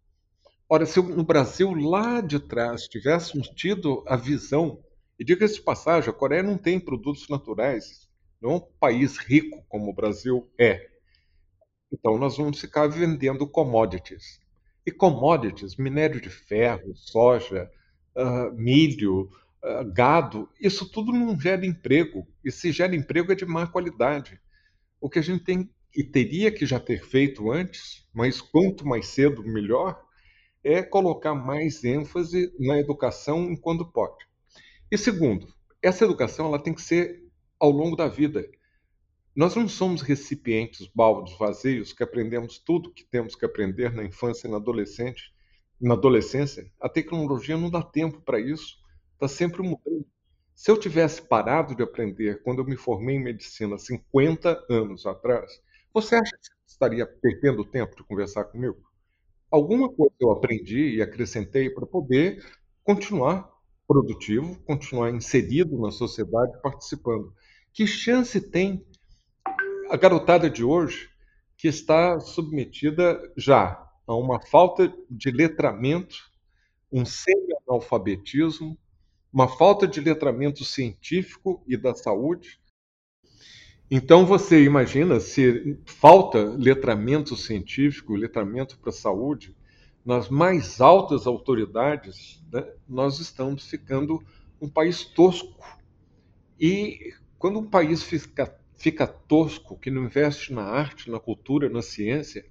Ora, 0.68 0.84
se 0.84 1.00
no 1.00 1.24
Brasil 1.24 1.72
lá 1.72 2.20
de 2.20 2.38
trás 2.38 2.82
tivéssemos 2.82 3.48
tido 3.48 4.04
a 4.06 4.14
visão, 4.14 4.84
e 5.18 5.24
diga-se 5.24 5.54
de 5.54 5.62
passagem, 5.62 6.10
a 6.10 6.12
Coreia 6.12 6.42
não 6.42 6.58
tem 6.58 6.78
produtos 6.78 7.30
naturais, 7.30 8.10
não 8.42 8.50
é 8.50 8.54
um 8.56 8.60
país 8.60 9.16
rico 9.16 9.64
como 9.70 9.90
o 9.90 9.94
Brasil 9.94 10.46
é. 10.60 10.86
Então 11.90 12.18
nós 12.18 12.36
vamos 12.36 12.60
ficar 12.60 12.86
vendendo 12.88 13.48
commodities. 13.48 14.44
E 14.86 14.92
commodities, 14.92 15.76
minério 15.76 16.20
de 16.20 16.30
ferro, 16.30 16.94
soja, 16.94 17.68
uh, 18.16 18.54
milho, 18.54 19.28
uh, 19.62 19.92
gado, 19.92 20.48
isso 20.60 20.88
tudo 20.88 21.12
não 21.12 21.38
gera 21.38 21.66
emprego. 21.66 22.26
E 22.44 22.52
se 22.52 22.70
gera 22.70 22.94
emprego 22.94 23.32
é 23.32 23.34
de 23.34 23.44
má 23.44 23.66
qualidade. 23.66 24.40
O 25.00 25.10
que 25.10 25.18
a 25.18 25.22
gente 25.22 25.42
tem 25.42 25.68
e 25.96 26.04
teria 26.04 26.52
que 26.52 26.66
já 26.66 26.78
ter 26.78 27.02
feito 27.02 27.50
antes, 27.50 28.06
mas 28.12 28.40
quanto 28.40 28.86
mais 28.86 29.06
cedo, 29.08 29.42
melhor, 29.42 29.98
é 30.62 30.82
colocar 30.82 31.34
mais 31.34 31.82
ênfase 31.84 32.52
na 32.58 32.78
educação 32.78 33.50
enquanto 33.50 33.90
pode. 33.90 34.26
E 34.90 34.98
segundo, 34.98 35.48
essa 35.82 36.04
educação 36.04 36.46
ela 36.46 36.62
tem 36.62 36.74
que 36.74 36.82
ser 36.82 37.24
ao 37.58 37.70
longo 37.70 37.96
da 37.96 38.08
vida. 38.08 38.46
Nós 39.36 39.54
não 39.54 39.68
somos 39.68 40.00
recipientes 40.00 40.88
baldes 40.94 41.36
vazios 41.36 41.92
que 41.92 42.02
aprendemos 42.02 42.58
tudo 42.58 42.90
que 42.90 43.04
temos 43.04 43.36
que 43.36 43.44
aprender 43.44 43.92
na 43.92 44.02
infância 44.02 44.48
e 44.48 44.50
na 44.50 44.56
adolescente, 44.56 45.30
na 45.78 45.92
adolescência. 45.92 46.72
A 46.80 46.88
tecnologia 46.88 47.54
não 47.54 47.70
dá 47.70 47.82
tempo 47.82 48.22
para 48.22 48.40
isso, 48.40 48.78
está 49.12 49.28
sempre 49.28 49.60
mudando. 49.60 50.06
Se 50.54 50.70
eu 50.70 50.80
tivesse 50.80 51.20
parado 51.20 51.76
de 51.76 51.82
aprender 51.82 52.42
quando 52.42 52.60
eu 52.60 52.64
me 52.64 52.78
formei 52.78 53.16
em 53.16 53.22
medicina 53.22 53.76
50 53.76 54.64
anos 54.70 55.04
atrás, 55.04 55.60
você 55.92 56.14
acha 56.14 56.34
que 56.34 56.48
estaria 56.66 57.06
perdendo 57.06 57.62
tempo 57.62 57.94
de 57.94 58.04
conversar 58.04 58.44
comigo? 58.44 58.78
Alguma 59.50 59.92
coisa 59.92 60.14
eu 60.18 60.30
aprendi 60.30 60.96
e 60.96 61.02
acrescentei 61.02 61.68
para 61.68 61.84
poder 61.84 62.42
continuar 62.82 63.52
produtivo, 63.86 64.58
continuar 64.64 65.10
inserido 65.10 65.78
na 65.78 65.90
sociedade, 65.90 66.58
participando. 66.62 67.34
Que 67.74 67.86
chance 67.86 68.40
tem 68.40 68.82
a 69.90 69.96
garotada 69.96 70.48
de 70.48 70.64
hoje 70.64 71.10
que 71.56 71.68
está 71.68 72.20
submetida 72.20 73.20
já 73.36 73.82
a 74.06 74.14
uma 74.14 74.40
falta 74.40 74.92
de 75.10 75.30
letramento, 75.30 76.16
um 76.92 77.04
semi-analfabetismo, 77.04 78.78
uma 79.32 79.48
falta 79.48 79.86
de 79.86 80.00
letramento 80.00 80.64
científico 80.64 81.62
e 81.66 81.76
da 81.76 81.94
saúde. 81.94 82.60
Então 83.90 84.26
você 84.26 84.64
imagina 84.64 85.20
se 85.20 85.78
falta 85.84 86.38
letramento 86.42 87.36
científico, 87.36 88.14
letramento 88.14 88.78
para 88.78 88.90
a 88.90 88.92
saúde, 88.92 89.56
nas 90.04 90.28
mais 90.28 90.80
altas 90.80 91.26
autoridades, 91.26 92.42
né, 92.52 92.64
nós 92.88 93.18
estamos 93.18 93.68
ficando 93.68 94.22
um 94.60 94.68
país 94.68 95.04
tosco. 95.04 95.64
E 96.58 97.12
quando 97.38 97.58
um 97.58 97.68
país 97.68 98.02
fica, 98.02 98.58
fica 98.76 99.06
tosco, 99.06 99.78
que 99.78 99.90
não 99.90 100.04
investe 100.04 100.52
na 100.52 100.62
arte, 100.62 101.10
na 101.10 101.18
cultura, 101.18 101.68
na 101.68 101.82
ciência, 101.82 102.44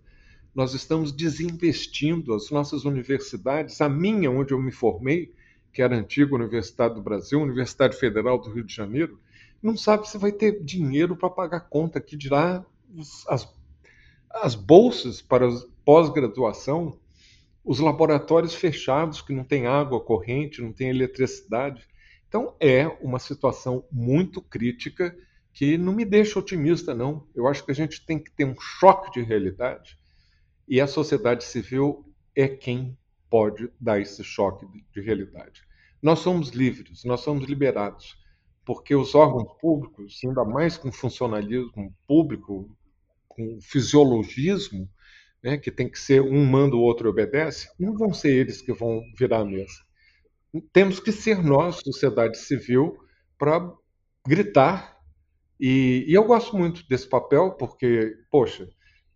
nós 0.54 0.74
estamos 0.74 1.12
desinvestindo 1.12 2.34
as 2.34 2.50
nossas 2.50 2.86
universidades. 2.86 3.82
A 3.82 3.90
minha, 3.90 4.32
onde 4.32 4.54
eu 4.54 4.62
me 4.62 4.72
formei, 4.72 5.34
que 5.74 5.82
era 5.82 5.96
a 5.96 6.00
antiga 6.00 6.34
Universidade 6.34 6.96
do 6.96 7.02
Brasil, 7.02 7.42
Universidade 7.42 7.98
Federal 7.98 8.40
do 8.40 8.50
Rio 8.50 8.64
de 8.64 8.74
Janeiro, 8.74 9.20
não 9.62 9.76
sabe 9.76 10.08
se 10.08 10.18
vai 10.18 10.32
ter 10.32 10.64
dinheiro 10.64 11.16
para 11.16 11.30
pagar 11.30 11.62
conta, 11.62 12.00
que 12.00 12.16
dirá 12.16 12.66
as, 13.28 13.54
as 14.32 14.56
bolsas 14.56 15.22
para 15.22 15.50
pós-graduação, 15.84 16.98
os 17.64 17.80
laboratórios 17.80 18.56
fechados, 18.56 19.22
que 19.22 19.34
não 19.34 19.44
tem 19.44 19.68
água 19.68 20.00
corrente, 20.00 20.62
não 20.62 20.72
tem 20.72 20.90
eletricidade. 20.90 21.86
Então, 22.28 22.56
é 22.60 22.88
uma 23.02 23.20
situação 23.20 23.84
muito 23.92 24.42
crítica 24.42 25.16
que 25.56 25.78
não 25.78 25.94
me 25.94 26.04
deixa 26.04 26.38
otimista, 26.38 26.94
não. 26.94 27.26
Eu 27.34 27.48
acho 27.48 27.64
que 27.66 27.72
a 27.72 27.76
gente 27.76 28.06
tem 28.06 28.22
que 28.22 28.30
ter 28.30 28.46
um 28.46 28.60
choque 28.60 29.10
de 29.14 29.26
realidade 29.26 29.98
e 30.68 30.82
a 30.82 30.86
sociedade 30.86 31.46
civil 31.46 32.06
é 32.36 32.48
quem 32.48 32.98
pode 33.30 33.72
dar 33.80 34.00
esse 34.00 34.22
choque 34.22 34.66
de 34.94 35.02
realidade. 35.02 35.64
Nós 36.02 36.20
somos 36.20 36.50
livres, 36.50 37.06
nós 37.06 37.22
somos 37.22 37.46
liberados, 37.46 38.18
porque 38.66 38.94
os 38.94 39.16
órgãos 39.16 39.58
públicos, 39.62 40.20
ainda 40.26 40.44
mais 40.44 40.78
com 40.78 40.92
funcionalismo 40.92 41.96
público, 42.06 42.70
com 43.30 43.58
fisiologismo, 43.62 44.90
né, 45.42 45.58
que 45.58 45.72
tem 45.72 45.90
que 45.90 45.98
ser 45.98 46.22
um 46.22 46.46
manda, 46.46 46.76
o 46.76 46.82
outro 46.82 47.10
obedece, 47.10 47.70
não 47.80 47.96
vão 47.96 48.14
ser 48.14 48.36
eles 48.36 48.62
que 48.62 48.74
vão 48.74 49.02
virar 49.18 49.40
a 49.40 49.46
mesa. 49.46 49.86
Temos 50.74 51.00
que 51.00 51.14
ser 51.14 51.42
nós, 51.42 51.78
sociedade 51.78 52.38
civil, 52.38 52.98
para 53.38 53.72
gritar. 54.28 54.95
E, 55.60 56.06
e 56.08 56.14
eu 56.14 56.24
gosto 56.24 56.58
muito 56.58 56.88
desse 56.88 57.08
papel, 57.08 57.52
porque, 57.52 58.18
poxa, 58.30 58.68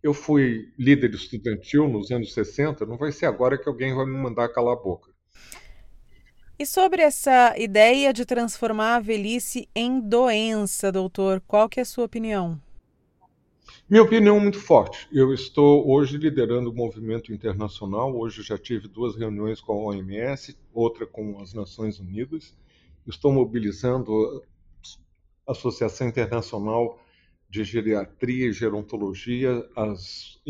eu 0.02 0.14
fui 0.14 0.72
líder 0.78 1.14
estudantil 1.14 1.88
nos 1.88 2.10
anos 2.10 2.32
60, 2.32 2.86
não 2.86 2.96
vai 2.96 3.12
ser 3.12 3.26
agora 3.26 3.58
que 3.58 3.68
alguém 3.68 3.94
vai 3.94 4.06
me 4.06 4.16
mandar 4.16 4.48
calar 4.48 4.74
a 4.74 4.82
boca. 4.82 5.10
E 6.58 6.66
sobre 6.66 7.02
essa 7.02 7.54
ideia 7.58 8.12
de 8.12 8.26
transformar 8.26 8.96
a 8.96 9.00
velhice 9.00 9.68
em 9.74 9.98
doença, 10.00 10.92
doutor, 10.92 11.42
qual 11.46 11.68
que 11.68 11.80
é 11.80 11.82
a 11.82 11.86
sua 11.86 12.04
opinião? 12.04 12.60
Minha 13.88 14.02
opinião 14.02 14.36
é 14.36 14.40
muito 14.40 14.60
forte. 14.60 15.08
Eu 15.10 15.32
estou 15.32 15.90
hoje 15.90 16.16
liderando 16.16 16.70
o 16.70 16.74
movimento 16.74 17.32
internacional. 17.32 18.14
Hoje 18.16 18.42
já 18.42 18.58
tive 18.58 18.88
duas 18.88 19.16
reuniões 19.16 19.60
com 19.60 19.72
a 19.72 19.76
OMS, 19.76 20.56
outra 20.72 21.06
com 21.06 21.40
as 21.40 21.52
Nações 21.52 21.98
Unidas. 21.98 22.54
Estou 23.06 23.32
mobilizando 23.32 24.44
Associação 25.50 26.08
Internacional 26.08 27.00
de 27.48 27.64
geriatria 27.64 28.46
e 28.46 28.52
gerontologia, 28.52 29.68
as, 29.76 30.40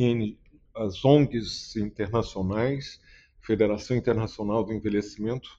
as 0.75 1.05
ONGs 1.05 1.77
internacionais, 1.77 3.01
Federação 3.41 3.97
Internacional 3.97 4.63
do 4.63 4.73
Envelhecimento, 4.73 5.59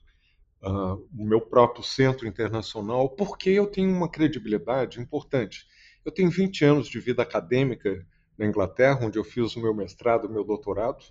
uh, 0.61 0.95
o 1.17 1.25
meu 1.25 1.41
próprio 1.41 1.83
centro 1.83 2.27
internacional, 2.27 3.09
porque 3.09 3.49
eu 3.49 3.67
tenho 3.67 3.91
uma 3.91 4.09
credibilidade 4.09 4.99
importante. 4.99 5.65
Eu 6.05 6.11
tenho 6.11 6.29
20 6.29 6.63
anos 6.63 6.87
de 6.87 6.99
vida 6.99 7.21
acadêmica 7.23 8.05
na 8.37 8.45
Inglaterra, 8.45 9.05
onde 9.05 9.17
eu 9.17 9.23
fiz 9.23 9.55
o 9.55 9.61
meu 9.61 9.73
mestrado, 9.73 10.25
o 10.25 10.31
meu 10.31 10.43
doutorado. 10.43 11.03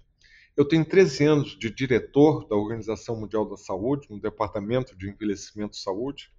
Eu 0.57 0.65
tenho 0.65 0.85
13 0.85 1.25
anos 1.25 1.59
de 1.59 1.71
diretor 1.71 2.47
da 2.47 2.57
Organização 2.57 3.17
Mundial 3.17 3.49
da 3.49 3.57
Saúde, 3.57 4.09
no 4.11 4.21
Departamento 4.21 4.97
de 4.97 5.09
Envelhecimento 5.09 5.77
e 5.77 5.81
Saúde. 5.81 6.31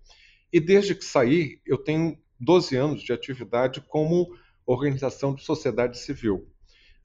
E 0.52 0.60
desde 0.60 0.96
que 0.96 1.06
saí, 1.06 1.60
eu 1.66 1.78
tenho 1.78 2.18
12 2.40 2.76
anos 2.76 3.04
de 3.04 3.14
atividade 3.14 3.82
como 3.82 4.36
organização 4.66 5.34
de 5.34 5.44
sociedade 5.44 5.98
civil. 6.00 6.48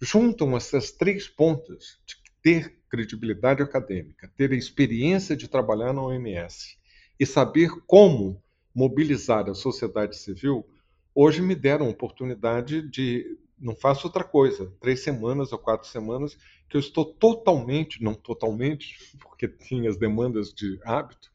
Juntam 0.00 0.56
essas 0.56 0.90
três 0.90 1.28
pontas 1.28 1.98
de 2.06 2.16
ter 2.42 2.78
credibilidade 2.88 3.62
acadêmica, 3.62 4.30
ter 4.36 4.52
a 4.52 4.56
experiência 4.56 5.36
de 5.36 5.48
trabalhar 5.48 5.92
na 5.92 6.02
OMS 6.02 6.76
e 7.18 7.26
saber 7.26 7.70
como 7.86 8.42
mobilizar 8.74 9.48
a 9.48 9.54
sociedade 9.54 10.16
civil, 10.16 10.66
hoje 11.14 11.40
me 11.40 11.54
deram 11.54 11.86
a 11.86 11.90
oportunidade 11.90 12.82
de 12.88 13.38
não 13.58 13.74
faço 13.74 14.06
outra 14.06 14.22
coisa, 14.22 14.70
três 14.80 15.00
semanas 15.00 15.50
ou 15.50 15.58
quatro 15.58 15.88
semanas 15.88 16.36
que 16.68 16.76
eu 16.76 16.80
estou 16.80 17.06
totalmente, 17.06 18.02
não 18.02 18.14
totalmente, 18.14 18.96
porque 19.18 19.48
tinha 19.48 19.88
as 19.88 19.96
demandas 19.96 20.52
de 20.52 20.78
hábito, 20.84 21.30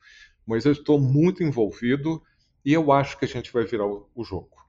mas 0.45 0.65
eu 0.65 0.71
estou 0.71 0.99
muito 0.99 1.43
envolvido 1.43 2.21
e 2.63 2.73
eu 2.73 2.91
acho 2.91 3.17
que 3.17 3.25
a 3.25 3.27
gente 3.27 3.51
vai 3.51 3.65
virar 3.65 3.85
o, 3.85 4.09
o 4.15 4.23
jogo. 4.23 4.61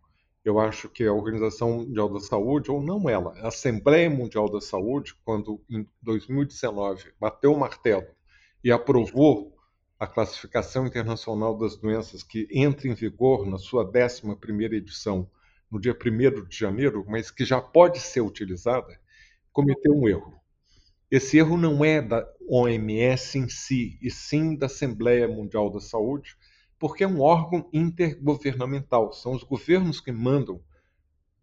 Eu 0.44 0.58
acho 0.58 0.88
que 0.88 1.04
a 1.04 1.12
Organização 1.12 1.78
Mundial 1.78 2.08
da 2.08 2.18
Saúde, 2.18 2.70
ou 2.70 2.82
não 2.82 3.08
ela, 3.08 3.32
a 3.38 3.48
Assembleia 3.48 4.10
Mundial 4.10 4.50
da 4.50 4.60
Saúde, 4.60 5.14
quando 5.24 5.60
em 5.70 5.86
2019 6.02 7.12
bateu 7.20 7.52
o 7.52 7.58
martelo 7.58 8.06
e 8.64 8.72
aprovou 8.72 9.56
a 10.00 10.06
classificação 10.06 10.84
internacional 10.84 11.56
das 11.56 11.76
doenças 11.76 12.24
que 12.24 12.48
entra 12.50 12.88
em 12.88 12.94
vigor 12.94 13.46
na 13.46 13.56
sua 13.56 13.84
11ª 13.84 14.72
edição 14.72 15.30
no 15.70 15.80
dia 15.80 15.96
1 15.96 16.48
de 16.48 16.58
janeiro, 16.58 17.04
mas 17.08 17.30
que 17.30 17.44
já 17.44 17.60
pode 17.60 18.00
ser 18.00 18.20
utilizada, 18.20 19.00
cometeu 19.52 19.94
um 19.94 20.08
erro. 20.08 20.41
Esse 21.12 21.36
erro 21.36 21.58
não 21.58 21.84
é 21.84 22.00
da 22.00 22.26
OMS 22.48 23.38
em 23.38 23.46
si, 23.46 23.98
e 24.00 24.10
sim 24.10 24.56
da 24.56 24.64
Assembleia 24.64 25.28
Mundial 25.28 25.68
da 25.68 25.78
Saúde, 25.78 26.34
porque 26.78 27.04
é 27.04 27.06
um 27.06 27.20
órgão 27.20 27.68
intergovernamental, 27.70 29.12
são 29.12 29.34
os 29.34 29.42
governos 29.42 30.00
que 30.00 30.10
mandam 30.10 30.58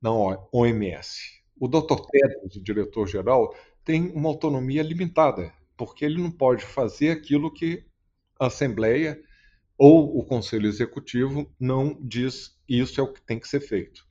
na 0.02 0.10
OMS. 0.52 1.40
O 1.60 1.68
Dr. 1.68 2.02
Tedros, 2.10 2.56
o 2.56 2.64
diretor-geral, 2.64 3.54
tem 3.86 4.10
uma 4.10 4.30
autonomia 4.30 4.82
limitada, 4.82 5.54
porque 5.78 6.04
ele 6.04 6.20
não 6.20 6.32
pode 6.32 6.66
fazer 6.66 7.12
aquilo 7.12 7.54
que 7.54 7.86
a 8.40 8.48
Assembleia 8.48 9.22
ou 9.78 10.18
o 10.18 10.26
Conselho 10.26 10.66
Executivo 10.66 11.48
não 11.60 11.96
diz 12.02 12.58
isso 12.68 13.00
é 13.00 13.04
o 13.04 13.14
que 13.14 13.22
tem 13.22 13.40
que 13.40 13.48
ser 13.48 13.60
feito. 13.60 14.04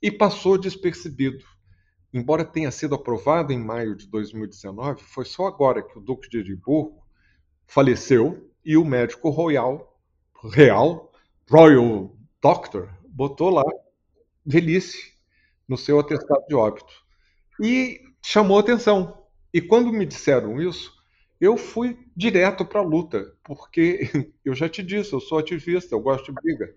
E 0.00 0.08
passou 0.08 0.56
despercebido. 0.56 1.44
Embora 2.12 2.44
tenha 2.44 2.70
sido 2.70 2.94
aprovado 2.94 3.52
em 3.52 3.58
maio 3.58 3.94
de 3.94 4.08
2019, 4.08 5.02
foi 5.04 5.24
só 5.24 5.46
agora 5.46 5.82
que 5.82 5.96
o 5.96 6.00
Duque 6.00 6.28
de 6.28 6.38
Edimburgo 6.38 7.02
faleceu 7.66 8.50
e 8.64 8.76
o 8.76 8.84
médico 8.84 9.30
royal 9.30 9.90
real, 10.52 11.12
Royal 11.48 12.16
Doctor, 12.42 12.88
botou 13.08 13.50
lá 13.50 13.64
velhice 14.44 15.12
no 15.68 15.76
seu 15.76 16.00
atestado 16.00 16.44
de 16.48 16.54
óbito. 16.54 16.92
E 17.60 18.00
chamou 18.24 18.58
atenção. 18.58 19.22
E 19.52 19.60
quando 19.60 19.92
me 19.92 20.06
disseram 20.06 20.60
isso, 20.60 20.92
eu 21.40 21.56
fui 21.56 21.98
direto 22.16 22.64
para 22.64 22.80
a 22.80 22.84
luta, 22.84 23.34
porque 23.44 24.10
eu 24.44 24.54
já 24.54 24.68
te 24.68 24.82
disse, 24.82 25.12
eu 25.12 25.20
sou 25.20 25.38
ativista, 25.38 25.94
eu 25.94 26.00
gosto 26.00 26.26
de 26.26 26.32
briga. 26.32 26.74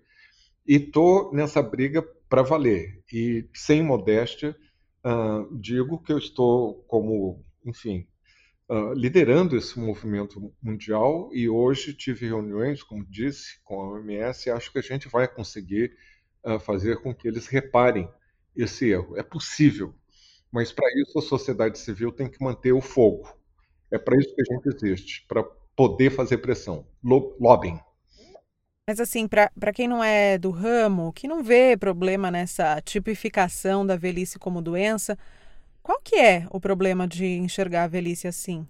E 0.66 0.76
estou 0.76 1.32
nessa 1.32 1.62
briga 1.62 2.02
para 2.28 2.42
valer. 2.42 3.02
E 3.12 3.48
sem 3.52 3.82
modéstia, 3.82 4.56
digo 5.60 6.02
que 6.02 6.12
eu 6.12 6.18
estou 6.18 6.82
como, 6.84 7.44
enfim, 7.64 8.06
Uh, 8.66 8.94
liderando 8.94 9.58
esse 9.58 9.78
movimento 9.78 10.50
mundial 10.62 11.28
e 11.34 11.46
hoje 11.50 11.92
tive 11.92 12.26
reuniões, 12.26 12.82
como 12.82 13.04
disse, 13.04 13.60
com 13.62 13.78
a 13.78 13.90
OMS 13.90 14.48
e 14.48 14.52
acho 14.52 14.72
que 14.72 14.78
a 14.78 14.82
gente 14.82 15.06
vai 15.06 15.28
conseguir 15.28 15.94
uh, 16.42 16.58
fazer 16.58 17.02
com 17.02 17.14
que 17.14 17.28
eles 17.28 17.46
reparem 17.46 18.08
esse 18.56 18.88
erro. 18.88 19.18
É 19.18 19.22
possível, 19.22 19.94
mas 20.50 20.72
para 20.72 20.88
isso 20.98 21.18
a 21.18 21.22
sociedade 21.22 21.78
civil 21.78 22.10
tem 22.10 22.26
que 22.26 22.42
manter 22.42 22.72
o 22.72 22.80
fogo. 22.80 23.28
É 23.90 23.98
para 23.98 24.16
isso 24.16 24.34
que 24.34 24.40
a 24.40 24.54
gente 24.54 24.74
existe, 24.74 25.26
para 25.28 25.44
poder 25.76 26.08
fazer 26.10 26.38
pressão. 26.38 26.86
Lobbying. 27.02 27.78
Mas 28.86 29.00
assim, 29.00 29.26
para 29.26 29.72
quem 29.72 29.88
não 29.88 30.04
é 30.04 30.36
do 30.36 30.50
ramo, 30.50 31.10
que 31.14 31.26
não 31.26 31.42
vê 31.42 31.74
problema 31.74 32.30
nessa 32.30 32.82
tipificação 32.82 33.86
da 33.86 33.96
velhice 33.96 34.38
como 34.38 34.60
doença, 34.60 35.18
qual 35.82 35.98
que 36.02 36.16
é 36.16 36.46
o 36.50 36.60
problema 36.60 37.08
de 37.08 37.24
enxergar 37.24 37.84
a 37.84 37.88
velhice 37.88 38.28
assim? 38.28 38.66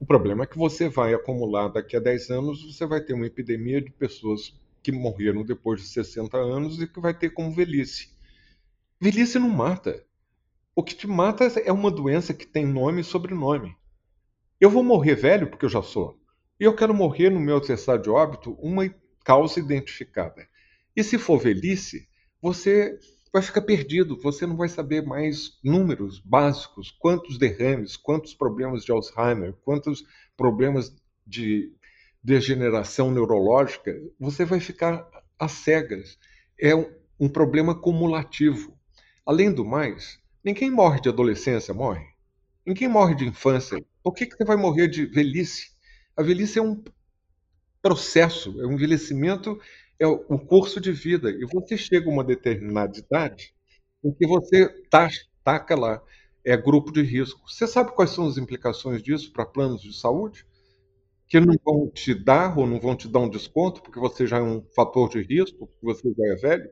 O 0.00 0.06
problema 0.06 0.44
é 0.44 0.46
que 0.46 0.56
você 0.56 0.88
vai 0.88 1.12
acumular 1.12 1.68
daqui 1.68 1.94
a 1.94 2.00
10 2.00 2.30
anos, 2.30 2.64
você 2.64 2.86
vai 2.86 3.02
ter 3.02 3.12
uma 3.12 3.26
epidemia 3.26 3.82
de 3.82 3.90
pessoas 3.90 4.58
que 4.82 4.90
morreram 4.90 5.44
depois 5.44 5.82
de 5.82 5.88
60 5.88 6.38
anos 6.38 6.80
e 6.80 6.86
que 6.86 6.98
vai 6.98 7.12
ter 7.12 7.28
como 7.30 7.52
velhice. 7.52 8.08
Velhice 8.98 9.38
não 9.38 9.50
mata. 9.50 10.02
O 10.74 10.82
que 10.82 10.94
te 10.94 11.06
mata 11.06 11.44
é 11.60 11.70
uma 11.70 11.90
doença 11.90 12.32
que 12.32 12.46
tem 12.46 12.64
nome 12.66 13.02
e 13.02 13.04
sobrenome. 13.04 13.76
Eu 14.58 14.70
vou 14.70 14.82
morrer 14.82 15.16
velho 15.16 15.48
porque 15.48 15.66
eu 15.66 15.70
já 15.70 15.82
sou. 15.82 16.18
E 16.58 16.64
eu 16.64 16.74
quero 16.74 16.94
morrer 16.94 17.28
no 17.28 17.40
meu 17.40 17.58
atestado 17.58 18.02
de 18.02 18.08
óbito 18.08 18.56
uma 18.58 18.86
causa 19.24 19.58
identificada. 19.58 20.46
E 20.94 21.02
se 21.02 21.18
for 21.18 21.38
velhice, 21.38 22.06
você 22.40 22.96
vai 23.32 23.42
ficar 23.42 23.62
perdido, 23.62 24.16
você 24.20 24.46
não 24.46 24.56
vai 24.56 24.68
saber 24.68 25.02
mais 25.02 25.58
números 25.64 26.20
básicos, 26.20 26.92
quantos 26.92 27.36
derrames, 27.36 27.96
quantos 27.96 28.32
problemas 28.32 28.84
de 28.84 28.92
Alzheimer, 28.92 29.54
quantos 29.64 30.04
problemas 30.36 30.94
de 31.26 31.72
degeneração 32.22 33.10
neurológica, 33.10 33.92
você 34.20 34.44
vai 34.44 34.60
ficar 34.60 35.04
às 35.38 35.52
cegas. 35.52 36.16
É 36.60 36.74
um, 37.18 37.28
problema 37.28 37.74
cumulativo. 37.74 38.78
Além 39.26 39.52
do 39.52 39.64
mais, 39.64 40.20
ninguém 40.44 40.70
morre 40.70 41.00
de 41.00 41.08
adolescência, 41.08 41.74
morre. 41.74 42.06
Ninguém 42.64 42.88
morre 42.88 43.16
de 43.16 43.26
infância. 43.26 43.84
Por 44.02 44.14
que, 44.14 44.26
que 44.26 44.36
você 44.36 44.44
vai 44.44 44.56
morrer 44.56 44.86
de 44.86 45.06
velhice? 45.06 45.72
A 46.16 46.22
velhice 46.22 46.58
é 46.58 46.62
um 46.62 46.82
processo, 47.84 48.60
é 48.62 48.66
um 48.66 48.74
envelhecimento, 48.74 49.60
é 50.00 50.08
o 50.08 50.40
curso 50.40 50.80
de 50.80 50.92
vida. 50.92 51.30
E 51.30 51.46
você 51.46 51.78
chega 51.78 52.08
a 52.10 52.14
uma 52.14 52.24
determinada 52.24 52.98
idade 52.98 53.54
em 54.04 54.12
que 54.14 54.26
você 54.26 54.68
taca 55.44 55.76
lá, 55.76 56.02
é 56.44 56.56
grupo 56.56 56.92
de 56.92 57.02
risco. 57.02 57.42
Você 57.50 57.66
sabe 57.68 57.92
quais 57.94 58.12
são 58.12 58.26
as 58.28 58.38
implicações 58.38 59.02
disso 59.02 59.32
para 59.32 59.46
planos 59.46 59.82
de 59.82 59.94
saúde? 59.98 60.46
Que 61.28 61.40
não 61.40 61.54
vão 61.64 61.90
te 61.90 62.14
dar 62.14 62.58
ou 62.58 62.66
não 62.66 62.80
vão 62.80 62.96
te 62.96 63.08
dar 63.08 63.20
um 63.20 63.30
desconto 63.30 63.82
porque 63.82 64.00
você 64.00 64.26
já 64.26 64.38
é 64.38 64.42
um 64.42 64.62
fator 64.76 65.08
de 65.10 65.22
risco, 65.22 65.66
porque 65.66 65.84
você 65.86 66.08
já 66.16 66.32
é 66.32 66.36
velho? 66.36 66.70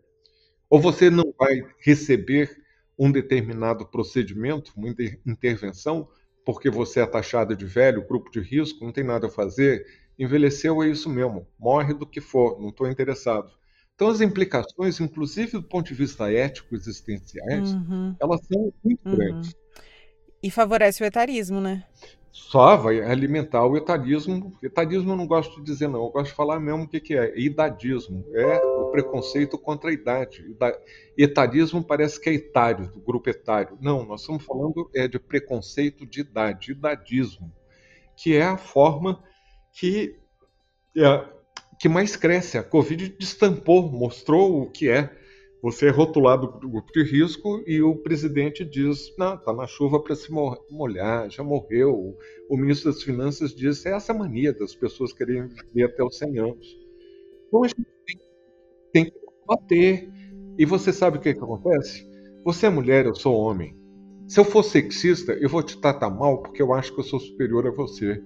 Ou 0.71 0.81
você 0.81 1.11
não 1.11 1.33
vai 1.39 1.63
receber 1.81 2.51
um 2.99 3.11
determinado 3.13 3.87
procedimento, 3.87 4.73
uma 4.77 4.89
intervenção, 5.27 6.09
porque 6.45 6.71
você 6.71 7.01
é 7.01 7.07
taxado 7.07 7.57
de 7.57 7.67
velho, 7.67 8.07
grupo 8.07 8.31
de 8.31 8.41
risco, 8.41 8.85
não 8.85 8.93
tem 8.93 9.05
nada 9.05 9.27
a 9.29 9.31
fazer, 9.31 9.87
envelheceu 10.23 10.83
é 10.83 10.89
isso 10.89 11.09
mesmo, 11.09 11.47
morre 11.59 11.95
do 11.95 12.07
que 12.07 12.21
for, 12.21 12.61
não 12.61 12.69
estou 12.69 12.89
interessado. 12.89 13.51
Então 13.95 14.09
as 14.09 14.21
implicações, 14.21 15.01
inclusive 15.01 15.53
do 15.53 15.63
ponto 15.63 15.89
de 15.89 15.95
vista 15.95 16.33
ético 16.33 16.75
existenciais, 16.75 17.73
uhum. 17.73 18.15
elas 18.21 18.41
são 18.47 18.73
muito 18.85 19.09
uhum. 19.09 19.17
grandes. 19.17 19.55
E 20.43 20.51
favorece 20.51 21.03
o 21.03 21.07
etarismo, 21.07 21.61
né? 21.61 21.85
Só 22.33 22.77
vai 22.77 23.01
alimentar 23.01 23.65
o 23.67 23.77
etarismo. 23.77 24.57
Etarismo 24.63 25.13
eu 25.13 25.17
não 25.17 25.27
gosto 25.27 25.57
de 25.57 25.65
dizer, 25.65 25.87
não. 25.87 26.03
Eu 26.03 26.11
gosto 26.11 26.31
de 26.31 26.35
falar 26.35 26.59
mesmo 26.59 26.85
o 26.85 26.89
que, 26.89 26.99
que 26.99 27.15
é. 27.15 27.39
Idadismo. 27.39 28.25
É 28.33 28.57
o 28.57 28.91
preconceito 28.91 29.59
contra 29.59 29.91
a 29.91 29.93
idade. 29.93 30.43
Etarismo 31.17 31.85
parece 31.85 32.19
que 32.19 32.31
é 32.31 32.35
etário, 32.35 32.91
do 32.91 33.01
grupo 33.01 33.29
etário. 33.29 33.77
Não, 33.81 34.05
nós 34.05 34.23
estamos 34.23 34.45
falando 34.45 34.91
é 34.95 35.07
de 35.07 35.19
preconceito 35.19 36.07
de 36.07 36.23
idade, 36.23 36.73
idadismo, 36.73 37.53
que 38.17 38.35
é 38.35 38.43
a 38.43 38.57
forma 38.57 39.23
que, 39.73 40.17
é, 40.97 41.25
que 41.79 41.89
mais 41.89 42.17
cresce. 42.17 42.59
A 42.59 42.63
Covid 42.63 43.09
destampou, 43.19 43.91
mostrou 43.91 44.63
o 44.63 44.71
que 44.71 44.89
é. 44.89 45.11
Você 45.63 45.87
é 45.87 45.91
rotulado 45.91 46.59
grupo 46.59 46.93
de 46.93 47.05
risco 47.05 47.63
e 47.67 47.81
o 47.81 47.95
presidente 47.95 48.65
diz: 48.65 49.15
não, 49.17 49.35
está 49.35 49.53
na 49.53 49.67
chuva 49.67 50.03
para 50.03 50.17
se 50.17 50.29
molhar, 50.71 51.31
já 51.31 51.45
morreu. 51.45 52.17
O 52.51 52.57
ministro 52.57 52.91
das 52.91 53.03
Finanças 53.03 53.55
diz: 53.55 53.87
é 53.87 53.95
essa 53.95 54.13
mania 54.13 54.53
das 54.53 54.75
pessoas 54.75 55.13
querem 55.13 55.47
viver 55.47 55.85
até 55.85 56.03
os 56.03 56.19
100 56.19 56.39
anos. 56.39 56.67
Então 57.47 57.63
a 57.63 57.69
gente 57.69 57.87
tem, 58.07 58.17
tem 58.93 59.05
que 59.05 59.13
bater. 59.47 60.11
E 60.59 60.67
você 60.67 60.93
sabe 60.93 61.19
o 61.19 61.21
que, 61.21 61.33
que 61.33 61.41
acontece? 61.41 62.05
Você 62.45 62.67
é 62.67 62.71
mulher, 62.71 63.07
eu 63.07 63.15
sou 63.15 63.37
homem. 63.37 63.77
Se 64.27 64.41
eu 64.41 64.45
for 64.45 64.65
sexista, 64.65 65.33
eu 65.35 65.49
vou 65.49 65.63
te 65.63 65.81
tratar 65.81 66.11
mal 66.11 66.43
porque 66.43 66.61
eu 66.61 66.73
acho 66.73 66.93
que 66.93 67.01
eu 67.01 67.05
sou 67.05 67.21
superior 67.21 67.67
a 67.69 67.71
você. 67.71 68.21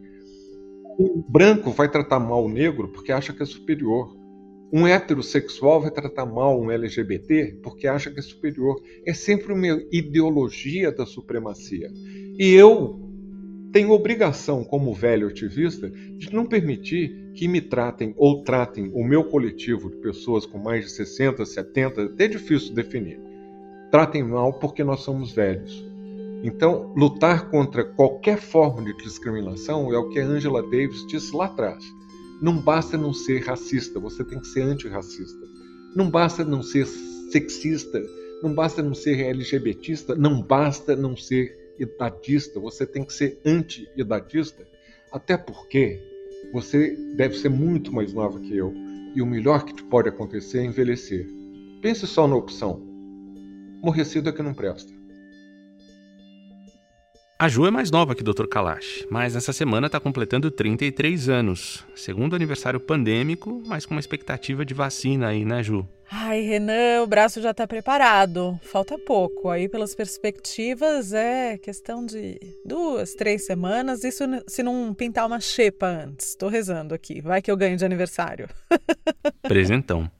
Um 0.98 1.22
branco 1.28 1.70
vai 1.70 1.90
tratar 1.90 2.18
mal 2.18 2.44
o 2.44 2.48
negro 2.48 2.88
porque 2.88 3.12
acha 3.12 3.32
que 3.32 3.42
é 3.42 3.46
superior. 3.46 4.16
Um 4.72 4.86
heterossexual 4.86 5.80
vai 5.80 5.90
tratar 5.90 6.26
mal 6.26 6.60
um 6.60 6.70
LGBT 6.70 7.60
porque 7.62 7.86
acha 7.86 8.10
que 8.10 8.18
é 8.18 8.22
superior. 8.22 8.80
É 9.06 9.12
sempre 9.12 9.52
uma 9.52 9.80
ideologia 9.92 10.90
da 10.90 11.04
supremacia. 11.04 11.90
E 12.38 12.52
eu 12.52 13.06
tenho 13.72 13.90
obrigação, 13.90 14.64
como 14.64 14.94
velho 14.94 15.28
ativista, 15.28 15.90
de 15.90 16.32
não 16.32 16.46
permitir 16.46 17.30
que 17.34 17.46
me 17.46 17.60
tratem 17.60 18.14
ou 18.16 18.42
tratem 18.42 18.90
o 18.94 19.04
meu 19.04 19.24
coletivo 19.24 19.90
de 19.90 19.96
pessoas 19.96 20.46
com 20.46 20.56
mais 20.58 20.86
de 20.86 20.90
60, 20.92 21.44
70, 21.44 22.04
até 22.04 22.26
difícil 22.26 22.74
definir. 22.74 23.20
Tratem 23.90 24.22
mal 24.22 24.54
porque 24.54 24.82
nós 24.82 25.00
somos 25.00 25.32
velhos. 25.32 25.86
Então, 26.42 26.92
lutar 26.96 27.50
contra 27.50 27.84
qualquer 27.84 28.40
forma 28.40 28.82
de 28.84 28.96
discriminação 29.02 29.92
é 29.92 29.98
o 29.98 30.08
que 30.08 30.20
a 30.20 30.24
Angela 30.24 30.62
Davis 30.62 31.06
disse 31.06 31.34
lá 31.34 31.46
atrás. 31.46 31.82
Não 32.40 32.58
basta 32.58 32.96
não 32.96 33.12
ser 33.12 33.42
racista, 33.44 33.98
você 33.98 34.22
tem 34.22 34.38
que 34.38 34.46
ser 34.46 34.62
antirracista. 34.62 35.46
Não 35.94 36.10
basta 36.10 36.44
não 36.44 36.62
ser 36.62 36.86
sexista, 37.32 38.02
não 38.42 38.54
basta 38.54 38.82
não 38.82 38.94
ser 38.94 39.20
LGBTista, 39.20 40.14
não 40.14 40.42
basta 40.42 40.94
não 40.94 41.16
ser 41.16 41.74
idadista, 41.78 42.60
você 42.60 42.86
tem 42.86 43.04
que 43.04 43.12
ser 43.12 43.40
anti-idadista. 43.44 44.66
Até 45.10 45.36
porque 45.36 45.98
você 46.52 46.94
deve 47.16 47.36
ser 47.36 47.48
muito 47.48 47.92
mais 47.92 48.12
nova 48.12 48.38
que 48.38 48.56
eu 48.56 48.72
e 49.14 49.22
o 49.22 49.26
melhor 49.26 49.64
que 49.64 49.74
te 49.74 49.82
pode 49.84 50.08
acontecer 50.08 50.58
é 50.58 50.64
envelhecer. 50.64 51.26
Pense 51.80 52.06
só 52.06 52.28
na 52.28 52.36
opção. 52.36 52.80
Morrer 53.82 54.04
cedo 54.04 54.28
é 54.28 54.32
que 54.32 54.42
não 54.42 54.52
presta. 54.52 54.92
A 57.38 57.48
Ju 57.48 57.66
é 57.66 57.70
mais 57.70 57.90
nova 57.90 58.14
que 58.14 58.22
o 58.22 58.24
Dr. 58.24 58.46
Kalash, 58.46 59.06
mas 59.10 59.34
nessa 59.34 59.52
semana 59.52 59.88
está 59.88 60.00
completando 60.00 60.50
33 60.50 61.28
anos. 61.28 61.84
Segundo 61.94 62.34
aniversário 62.34 62.80
pandêmico, 62.80 63.62
mas 63.66 63.84
com 63.84 63.92
uma 63.92 64.00
expectativa 64.00 64.64
de 64.64 64.72
vacina 64.72 65.28
aí, 65.28 65.44
né, 65.44 65.62
Ju? 65.62 65.86
Ai, 66.10 66.40
Renan, 66.40 67.02
o 67.02 67.06
braço 67.06 67.42
já 67.42 67.50
está 67.50 67.66
preparado. 67.66 68.58
Falta 68.62 68.98
pouco. 68.98 69.50
Aí, 69.50 69.68
pelas 69.68 69.94
perspectivas, 69.94 71.12
é 71.12 71.58
questão 71.58 72.06
de 72.06 72.40
duas, 72.64 73.12
três 73.12 73.44
semanas. 73.44 74.02
Isso 74.02 74.24
se 74.46 74.62
não 74.62 74.94
pintar 74.94 75.26
uma 75.26 75.38
xepa 75.38 75.88
antes. 75.88 76.28
Estou 76.28 76.48
rezando 76.48 76.94
aqui. 76.94 77.20
Vai 77.20 77.42
que 77.42 77.50
eu 77.50 77.56
ganho 77.56 77.76
de 77.76 77.84
aniversário. 77.84 78.48
Presentão. 79.42 80.10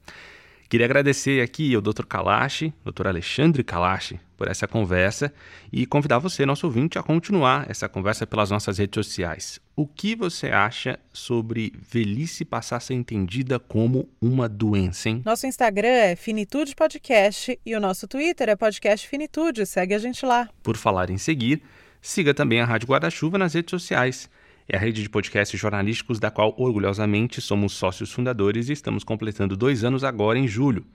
Queria 0.69 0.85
agradecer 0.85 1.41
aqui 1.41 1.73
ao 1.73 1.81
Dr. 1.81 2.05
Kalash, 2.05 2.71
Dr. 2.85 3.07
Alexandre 3.07 3.63
Kalash, 3.63 4.19
por 4.37 4.47
essa 4.47 4.67
conversa 4.67 5.33
e 5.71 5.85
convidar 5.85 6.19
você, 6.19 6.45
nosso 6.45 6.67
ouvinte, 6.67 6.97
a 6.97 7.03
continuar 7.03 7.65
essa 7.69 7.89
conversa 7.89 8.27
pelas 8.27 8.51
nossas 8.51 8.77
redes 8.77 8.95
sociais. 8.95 9.59
O 9.75 9.87
que 9.87 10.15
você 10.15 10.47
acha 10.47 10.99
sobre 11.11 11.73
velhice 11.91 12.45
passar 12.45 12.77
a 12.77 12.79
ser 12.79 12.93
entendida 12.93 13.59
como 13.59 14.07
uma 14.21 14.47
doença, 14.47 15.09
hein? 15.09 15.21
Nosso 15.25 15.47
Instagram 15.47 15.87
é 15.87 16.15
Finitude 16.15 16.75
Podcast 16.75 17.59
e 17.65 17.75
o 17.75 17.79
nosso 17.79 18.07
Twitter 18.07 18.49
é 18.49 18.55
Podcast 18.55 19.07
Finitude. 19.07 19.65
Segue 19.65 19.95
a 19.95 19.99
gente 19.99 20.25
lá. 20.25 20.47
Por 20.61 20.77
falar 20.77 21.09
em 21.09 21.17
seguir, 21.17 21.61
siga 22.01 22.33
também 22.33 22.61
a 22.61 22.65
Rádio 22.65 22.87
Guarda-Chuva 22.87 23.37
nas 23.37 23.53
redes 23.53 23.71
sociais 23.71 24.29
é 24.69 24.75
a 24.75 24.79
rede 24.79 25.01
de 25.01 25.09
podcasts 25.09 25.57
jornalísticos 25.57 26.19
da 26.19 26.29
qual 26.29 26.53
orgulhosamente 26.57 27.39
somos 27.39 27.71
sócios 27.71 28.11
fundadores 28.11 28.67
e 28.67 28.73
estamos 28.73 29.01
completando 29.01 29.55
dois 29.55 29.85
anos 29.85 30.03
agora 30.03 30.37
em 30.37 30.45
julho. 30.45 30.85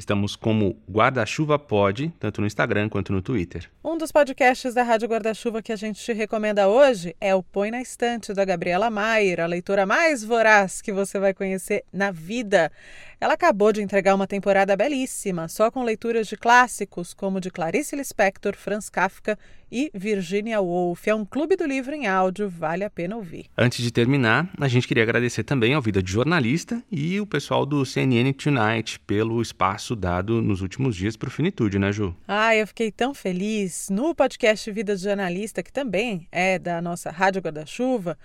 Estamos 0.00 0.34
como 0.34 0.78
Guarda-Chuva 0.90 1.58
Pod, 1.58 2.10
tanto 2.18 2.40
no 2.40 2.46
Instagram 2.46 2.88
quanto 2.88 3.12
no 3.12 3.20
Twitter. 3.20 3.70
Um 3.84 3.98
dos 3.98 4.10
podcasts 4.10 4.72
da 4.72 4.82
Rádio 4.82 5.06
Guarda-Chuva 5.06 5.60
que 5.60 5.72
a 5.72 5.76
gente 5.76 6.02
te 6.02 6.14
recomenda 6.14 6.68
hoje 6.68 7.14
é 7.20 7.34
o 7.34 7.42
Põe 7.42 7.70
na 7.70 7.82
Estante, 7.82 8.32
da 8.32 8.42
Gabriela 8.42 8.88
Maier, 8.88 9.40
a 9.40 9.46
leitora 9.46 9.84
mais 9.84 10.24
voraz 10.24 10.80
que 10.80 10.90
você 10.90 11.18
vai 11.18 11.34
conhecer 11.34 11.84
na 11.92 12.10
vida. 12.10 12.72
Ela 13.20 13.34
acabou 13.34 13.70
de 13.70 13.82
entregar 13.82 14.14
uma 14.14 14.26
temporada 14.26 14.74
belíssima, 14.74 15.46
só 15.46 15.70
com 15.70 15.84
leituras 15.84 16.26
de 16.26 16.38
clássicos 16.38 17.12
como 17.12 17.38
de 17.38 17.50
Clarice 17.50 17.94
Lispector, 17.94 18.56
Franz 18.56 18.88
Kafka 18.88 19.38
e 19.70 19.90
Virginia 19.92 20.58
Woolf. 20.58 21.06
É 21.06 21.14
um 21.14 21.26
clube 21.26 21.54
do 21.54 21.66
livro 21.66 21.94
em 21.94 22.06
áudio, 22.06 22.48
vale 22.48 22.82
a 22.82 22.88
pena 22.88 23.16
ouvir. 23.16 23.44
Antes 23.58 23.84
de 23.84 23.90
terminar, 23.90 24.48
a 24.58 24.66
gente 24.68 24.88
queria 24.88 25.02
agradecer 25.02 25.44
também 25.44 25.74
ao 25.74 25.82
Vida 25.82 26.02
de 26.02 26.10
Jornalista 26.10 26.82
e 26.90 27.20
o 27.20 27.26
pessoal 27.26 27.66
do 27.66 27.84
CNN 27.84 28.32
Tonight 28.32 28.98
pelo 29.00 29.42
espaço 29.42 29.94
dado 29.94 30.40
nos 30.40 30.62
últimos 30.62 30.96
dias 30.96 31.14
para 31.14 31.28
o 31.28 31.30
Finitude, 31.30 31.78
né, 31.78 31.92
Ju? 31.92 32.16
Ah, 32.26 32.56
eu 32.56 32.66
fiquei 32.66 32.90
tão 32.90 33.12
feliz. 33.12 33.90
No 33.90 34.14
podcast 34.14 34.70
Vida 34.72 34.96
de 34.96 35.02
Jornalista, 35.02 35.62
que 35.62 35.70
também 35.70 36.26
é 36.32 36.58
da 36.58 36.80
nossa 36.80 37.10
Rádio 37.10 37.42
Guarda-Chuva, 37.42 38.16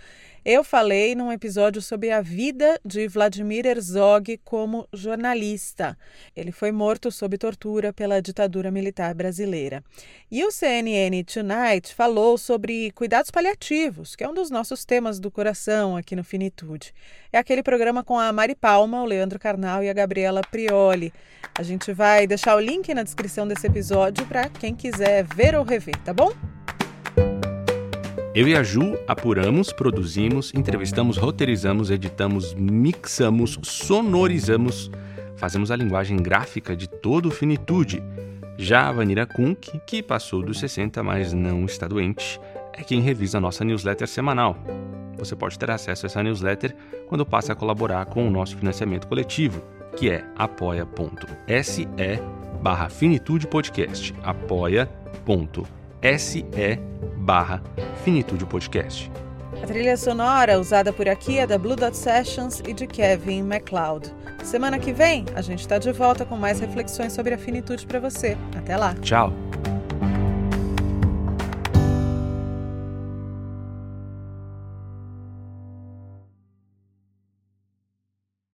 eu 0.46 0.64
falei 0.64 1.16
num 1.16 1.32
episódio 1.32 1.82
sobre 1.82 2.12
a 2.12 2.22
vida 2.22 2.80
de 2.86 3.08
Vladimir 3.08 3.66
Herzog 3.66 4.40
como 4.44 4.88
jornalista. 4.94 5.98
Ele 6.36 6.52
foi 6.52 6.72
morto 6.72 7.12
sob 7.12 7.36
tortura 7.36 7.92
pela 7.92 8.22
ditadura 8.22 8.70
militar 8.70 9.16
brasileira. 9.16 9.84
E 10.30 10.46
o 10.46 10.52
CNN 10.52 11.24
Tonight 11.24 11.96
falou 11.96 12.38
sobre 12.38 12.92
cuidados 12.92 13.32
paliativos, 13.32 14.16
que 14.16 14.24
é 14.24 14.30
um 14.30 14.36
dos 14.36 14.52
nossos 14.52 14.86
temas 14.86 15.20
do 15.20 15.32
coração 15.32 15.98
aqui 15.98 16.16
no 16.16 16.24
Finitude. 16.24 16.94
É 17.34 17.40
aquele 17.40 17.64
programa 17.64 18.04
com 18.04 18.20
a 18.20 18.32
Mari 18.32 18.54
Palma, 18.54 19.02
o 19.02 19.06
Leandro 19.06 19.40
Carnal 19.40 19.84
e 19.84 19.90
a 19.90 19.94
Gabriela 19.94 20.42
Prioli. 20.42 21.12
A 21.58 21.64
gente 21.64 21.92
vai 21.92 22.28
deixar 22.28 22.56
o 22.56 22.60
link 22.60 22.94
na 22.94 23.02
descrição 23.02 23.48
desse 23.48 23.66
episódio 23.66 24.24
para 24.28 24.48
quem 24.48 24.76
quiser 24.76 25.24
ver 25.24 25.56
ou 25.56 25.64
rever, 25.64 25.98
tá 26.04 26.14
bom? 26.14 26.55
Eu 28.36 28.50
e 28.50 28.54
a 28.54 28.62
Ju 28.62 28.98
apuramos, 29.08 29.72
produzimos, 29.72 30.54
entrevistamos, 30.54 31.16
roteirizamos, 31.16 31.90
editamos, 31.90 32.54
mixamos, 32.54 33.58
sonorizamos, 33.64 34.92
fazemos 35.38 35.72
a 35.72 35.76
linguagem 35.78 36.18
gráfica 36.18 36.76
de 36.76 36.86
todo 36.86 37.32
Finitude. 37.32 38.04
Já 38.58 38.90
a 38.90 38.92
Vanira 38.92 39.26
Kunk, 39.26 39.80
que 39.88 40.04
passou 40.04 40.44
dos 40.44 40.60
60, 40.60 41.02
mas 41.02 41.32
não 41.32 41.64
está 41.64 41.88
doente, 41.88 42.38
é 42.74 42.84
quem 42.84 43.00
revisa 43.00 43.38
a 43.38 43.42
nossa 43.42 43.64
newsletter 43.64 44.06
semanal. 44.06 44.58
Você 45.18 45.34
pode 45.34 45.58
ter 45.58 45.72
acesso 45.72 46.06
a 46.06 46.08
essa 46.08 46.22
newsletter 46.22 46.76
quando 47.08 47.26
passa 47.26 47.54
a 47.54 47.56
colaborar 47.56 48.06
com 48.06 48.28
o 48.28 48.30
nosso 48.30 48.58
financiamento 48.58 49.08
coletivo, 49.08 49.64
que 49.96 50.10
é 50.10 50.26
apoia.se 50.36 51.88
barra 52.62 52.90
Finitude 52.90 53.48
Podcast. 53.48 54.14
apoia.se 54.22 55.85
barra 57.18 57.64
Finitude 58.04 58.46
Podcast. 58.46 59.12
A 59.62 59.66
trilha 59.66 59.98
sonora 59.98 60.60
usada 60.60 60.94
por 60.94 61.10
aqui 61.10 61.40
é 61.40 61.48
da 61.48 61.58
Blue 61.58 61.76
Dot 61.76 61.98
Sessions 61.98 62.62
e 62.68 62.74
de 62.74 62.86
Kevin 62.86 63.42
MacLeod. 63.42 64.14
Semana 64.44 64.78
que 64.78 64.94
vem 64.94 65.26
a 65.36 65.42
gente 65.42 65.62
está 65.62 65.80
de 65.80 65.92
volta 65.92 66.24
com 66.24 66.38
mais 66.38 66.60
reflexões 66.60 67.14
sobre 67.14 67.34
a 67.34 67.38
finitude 67.40 67.88
para 67.88 68.00
você. 68.00 68.38
Até 68.56 68.78
lá. 68.78 68.94
Tchau. 69.02 69.34